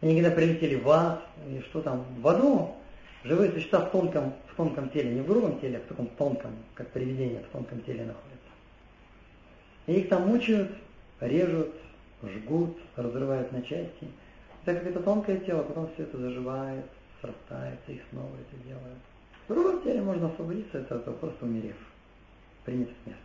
[0.00, 2.74] Они когда прилетели в ад, и что там, в аду,
[3.22, 6.52] живые существа в тонком, в тонком теле, не в грубом теле, а в таком тонком,
[6.74, 8.50] как привидение, в тонком теле находятся.
[9.86, 10.72] И их там мучают,
[11.20, 11.74] режут,
[12.22, 14.04] жгут, разрывают на части.
[14.04, 16.84] И так как это тонкое тело, потом все это заживает,
[17.20, 18.98] срастается, и снова это делают.
[19.46, 21.76] В грубом теле можно освободиться от этого, просто умерев,
[22.64, 23.18] приняв смерть.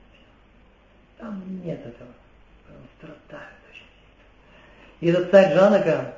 [1.17, 2.09] Там нет этого
[2.97, 5.01] страдают очень сильно.
[5.01, 6.17] И этот царь Джанака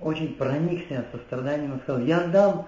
[0.00, 2.66] очень проникся состраданием и сказал, я отдам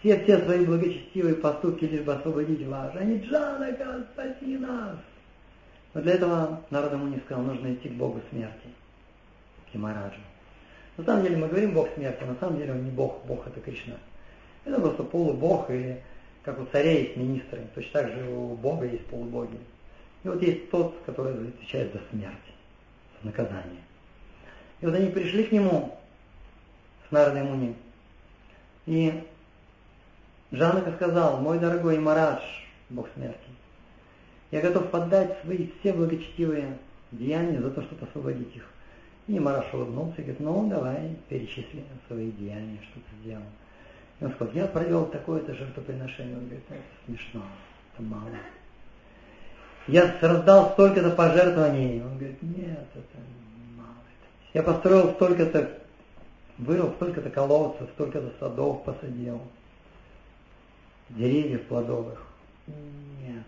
[0.00, 2.94] все, все свои благочестивые поступки, лишь бы освободить вас.
[2.96, 4.96] Они, Джанака, спаси нас.
[5.92, 8.68] Но для этого народ ему не сказал, нужно идти к Богу смерти,
[9.70, 10.20] к Ямараджу.
[10.96, 13.60] На самом деле мы говорим Бог смерти, на самом деле он не Бог, Бог это
[13.60, 13.94] Кришна.
[14.64, 16.02] Это просто полубог или
[16.42, 19.58] как у царей есть министры, точно так же у Бога есть полубоги.
[20.22, 22.34] И вот есть тот, который отвечает за смерть,
[23.20, 23.82] за наказание.
[24.80, 25.98] И вот они пришли к нему
[27.08, 27.74] с Нардой Муни.
[28.86, 29.22] И
[30.52, 32.42] Джанака сказал, мой дорогой Марадж,
[32.88, 33.49] Бог смерти,
[34.50, 36.78] я готов поддать свои все благочестивые
[37.12, 38.66] деяния за то, чтобы освободить их.
[39.26, 43.44] И Мараш улыбнулся и говорит, ну давай перечисли свои деяния, что ты сделал.
[44.20, 46.36] И он сказал, я провел такое-то жертвоприношение.
[46.36, 47.42] Он говорит, это смешно,
[47.94, 48.26] это мало
[49.90, 52.02] я раздал столько-то пожертвований.
[52.02, 53.18] Он говорит, нет, это
[53.76, 53.94] мало.
[54.54, 55.80] Я построил столько-то,
[56.58, 59.40] вырыл столько-то колодцев, столько-то садов посадил,
[61.10, 62.22] деревьев плодовых.
[62.66, 63.44] Нет.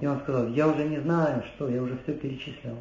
[0.00, 2.78] И он сказал, я уже не знаю, что, я уже все перечислил.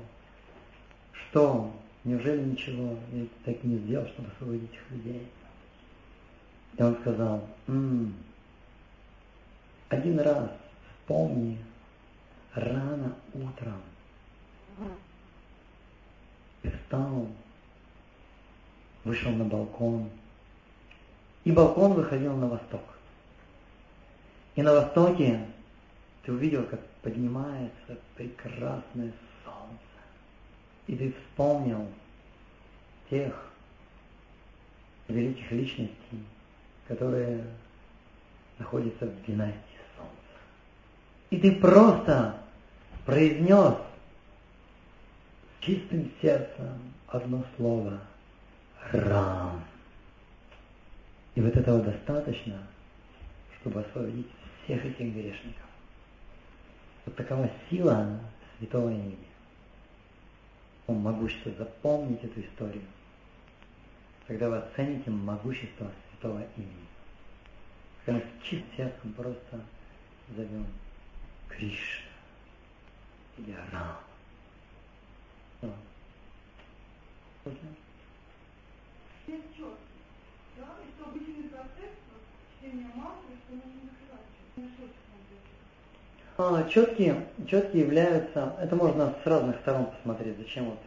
[1.11, 1.71] Что?
[2.03, 5.27] Неужели ничего я так не сделал, чтобы освободить этих людей?
[6.77, 8.13] И он сказал, м-м,
[9.89, 10.49] один раз
[11.01, 11.57] вспомни
[12.53, 13.81] рано утром
[16.63, 17.27] и встал,
[19.03, 20.09] вышел на балкон,
[21.43, 22.81] и балкон выходил на восток.
[24.55, 25.45] И на востоке
[26.27, 29.13] ты увидел, как поднимается прекрасное
[29.45, 29.79] солнце.
[30.87, 31.87] И ты вспомнил
[33.09, 33.49] тех
[35.07, 36.25] великих личностей,
[36.85, 37.45] которые
[38.59, 40.11] находятся в династии солнца.
[41.29, 42.37] И ты просто
[43.05, 43.77] произнес
[45.61, 48.01] чистым сердцем одно слово
[48.91, 49.63] «Рам».
[51.35, 52.67] И вот этого достаточно,
[53.61, 54.27] чтобы освободить
[54.65, 55.66] всех этих грешников.
[57.07, 58.19] Вот такова сила
[58.59, 59.17] святого имени.
[60.87, 62.83] Он могущество запомнить эту историю,
[64.27, 66.85] когда вы оцените могущество святого имени.
[68.03, 69.61] Когда мы с чистым сердцем просто
[70.35, 70.65] зовем
[71.47, 72.03] Кришна
[73.37, 73.55] или.
[79.27, 80.01] Нет четкий,
[80.57, 81.49] да, и что обычный
[82.95, 83.96] мантры, что нужно
[86.69, 90.79] четкие, четкие являются, это можно с разных сторон посмотреть, зачем вот,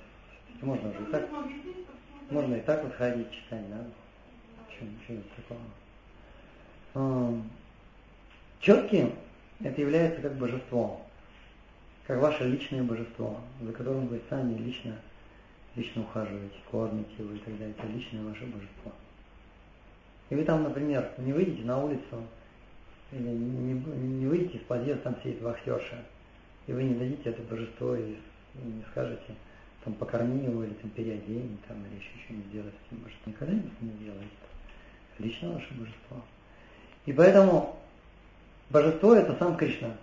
[0.62, 1.28] можно же и так,
[2.30, 3.84] можно и так вот ходить, читать, да,
[4.78, 5.61] чем, чем такого.
[6.94, 7.40] А,
[8.61, 9.12] четкие
[9.61, 11.03] это является как божеством,
[12.07, 14.94] как ваше личное божество, за которым вы сами лично,
[15.74, 17.74] лично ухаживаете, кормите его и так далее.
[17.76, 18.92] Это личное ваше божество.
[20.30, 22.24] И вы там, например, не выйдете на улицу,
[23.19, 26.05] не, не выйдете из подъезда, там сидит вахтерша,
[26.67, 28.17] и вы не дадите это божество и
[28.55, 29.35] не скажете,
[29.85, 33.33] там покорми его или там переодень, там, или еще что-нибудь сделать божеством.
[33.33, 34.31] Никогда не сделаете.
[35.19, 36.23] Лично ваше божество.
[37.07, 37.77] И поэтому
[38.69, 39.97] божество это сам Кришна.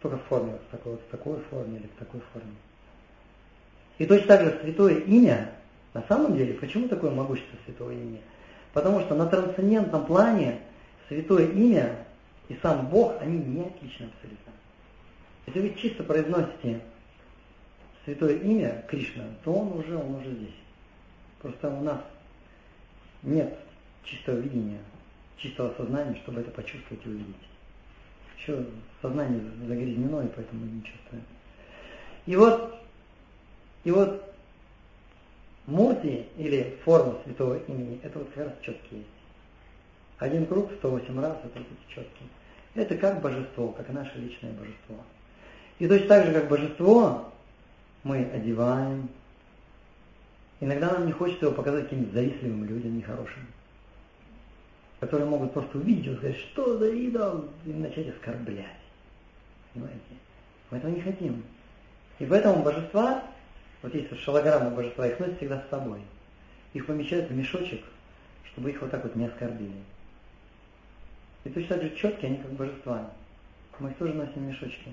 [0.00, 2.54] Только в форме, в такой, в такой форме или в такой форме.
[3.98, 5.52] И точно так же святое имя,
[5.94, 8.20] на самом деле, почему такое могущество святого имени?
[8.72, 10.58] Потому что на трансцендентном плане
[11.08, 12.04] святое имя
[12.48, 14.52] и сам Бог, они не отличны абсолютно.
[15.46, 16.80] Если вы чисто произносите
[18.04, 20.54] святое имя Кришна, то он уже, он уже здесь.
[21.40, 22.00] Просто у нас
[23.22, 23.56] нет
[24.04, 24.80] чистого видения,
[25.36, 27.36] чистого сознания, чтобы это почувствовать и увидеть.
[28.38, 28.64] Еще
[29.00, 31.24] сознание загрязнено, и поэтому не чувствуем.
[32.26, 32.74] И вот,
[33.84, 34.34] и вот
[35.66, 39.10] мурти или форма святого имени, это вот как раз четкие есть.
[40.22, 42.28] Один круг 108 раз, это четкие.
[42.76, 44.96] Это как божество, как наше личное божество.
[45.80, 47.32] И точно так же, как божество,
[48.04, 49.08] мы одеваем.
[50.60, 53.48] Иногда нам не хочется его показать каким-нибудь завистливым людям, нехорошим
[55.00, 58.66] которые могут просто увидеть и сказать, что за идол, и начать оскорблять.
[59.74, 60.00] Понимаете?
[60.70, 61.42] Мы этого не хотим.
[62.20, 63.24] И поэтому божества,
[63.82, 65.98] вот есть вот шалограммы божества, их носят всегда с собой.
[66.74, 67.82] Их помещают в мешочек,
[68.52, 69.82] чтобы их вот так вот не оскорбили.
[71.44, 73.10] И точно так же четкие, они как божества.
[73.78, 74.92] Мы тоже носим в мешочке.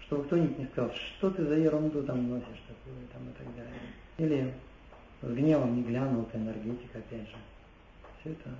[0.00, 3.80] Чтобы кто-нибудь не сказал, что ты за ерунду там носишь такую, там и так далее.
[4.18, 4.54] Или
[5.22, 7.36] с гневом не глянул, это энергетика, опять же
[8.20, 8.50] все это.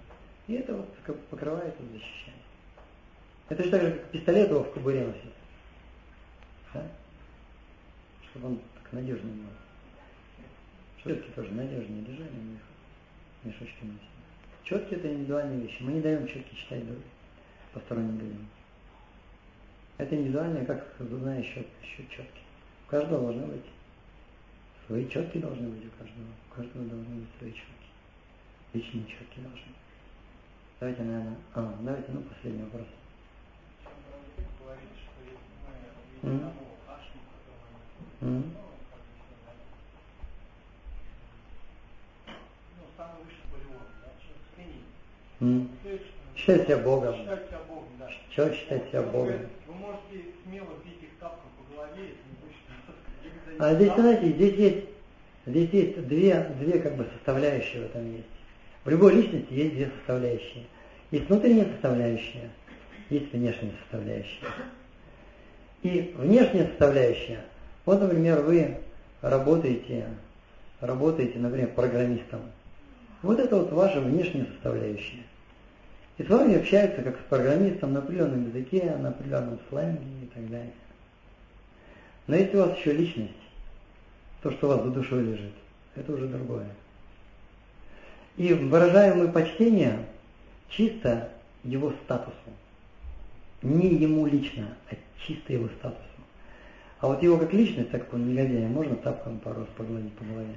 [0.47, 2.39] И это вот как покрывает и защищает.
[3.49, 5.33] Это же так же, как пистолет его в кобуре носит.
[6.75, 6.87] Да?
[8.31, 9.45] Чтобы он так надежнее был.
[11.03, 12.61] Четки тоже надежнее лежали у них.
[13.45, 14.18] Мешочки носят.
[14.69, 15.83] Четки это индивидуальные вещи.
[15.83, 16.83] Мы не даем четки читать
[17.73, 18.47] посторонним людям.
[19.97, 22.43] Это индивидуальные, как зубная счет четки.
[22.87, 23.65] У каждого должны быть
[24.87, 26.27] свои четки должны быть у каждого.
[26.51, 27.73] У каждого должны быть свои четки
[28.75, 29.73] личные четкие должны.
[30.81, 32.87] Давайте, наверное, а, давайте, ну, последний вопрос.
[36.23, 36.53] Mm.
[38.21, 38.43] Mm.
[38.43, 38.43] Mm.
[38.43, 38.68] Себя Богом.
[45.41, 47.39] Считать себя Богом, да.
[48.31, 49.39] Человек считает себя Богом.
[49.67, 53.63] Вы можете смело бить их тапком по голове, если не будете...
[53.63, 54.87] А здесь, знаете, здесь есть,
[55.47, 58.27] здесь есть две, две как бы составляющие в этом есть.
[58.85, 60.65] В любой личности есть две составляющие.
[61.11, 62.51] Есть внутренняя составляющая,
[63.11, 64.47] есть внешняя составляющая.
[65.83, 67.45] И внешняя составляющая,
[67.85, 68.77] вот, например, вы
[69.23, 70.07] работаете,
[70.81, 72.43] работаете, например, программистом.
[73.23, 75.25] Вот это вот ваша внешняя составляющая.
[76.19, 80.49] И с вами общаются как с программистом на определенном языке, на определенном сленге и так
[80.51, 80.73] далее.
[82.27, 83.33] Но если у вас еще личность,
[84.43, 85.53] то, что у вас за душой лежит,
[85.97, 86.69] это уже другое.
[88.37, 90.07] И выражаем мы почтение
[90.69, 91.31] чисто
[91.65, 92.35] его статусу.
[93.63, 94.95] Не ему лично, а
[95.27, 96.03] чисто его статусу.
[97.01, 100.25] А вот его как личность, так как он негодяй, можно тапком пару раз погладить по
[100.25, 100.55] голове.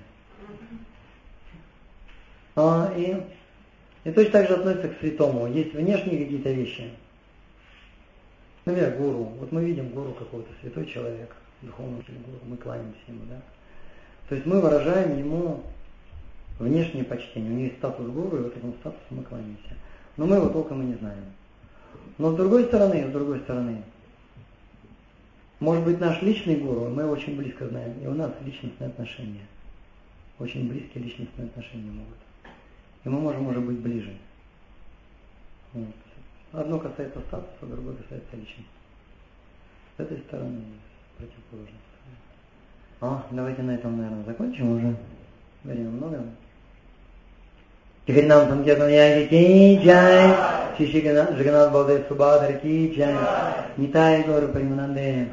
[2.55, 3.17] А, и,
[4.03, 5.47] и точно так же относится к святому.
[5.47, 6.89] Есть внешние какие-то вещи.
[8.65, 9.23] Например, гуру.
[9.39, 13.41] Вот мы видим гуру какого-то, святой человек, духовный гуру, мы кланяемся ему, да.
[14.29, 15.63] То есть мы выражаем ему
[16.59, 17.51] внешнее почтение.
[17.51, 19.75] У нее есть статус гуру, и вот этому статусу мы кланяемся.
[20.17, 21.23] Но мы его толком и не знаем.
[22.17, 23.81] Но с другой стороны, с другой стороны,
[25.59, 29.45] может быть наш личный гуру, мы его очень близко знаем, и у нас личностные отношения.
[30.39, 32.17] Очень близкие личностные отношения могут
[33.03, 34.13] и мы можем уже быть ближе.
[35.73, 35.87] Вот.
[36.53, 38.65] Одно касается статуса, другое касается личности.
[39.97, 40.61] С этой стороны
[41.17, 41.79] противоположность.
[42.99, 43.15] стороны.
[43.15, 44.95] О, давайте на этом, наверное, закончим уже.
[45.63, 46.23] Время много.
[48.05, 50.35] Теперь нам там где-то я кичай,
[50.87, 53.15] Жиганат Балдев Субадхар кичай,
[53.77, 55.29] Нитай Гору Примананде.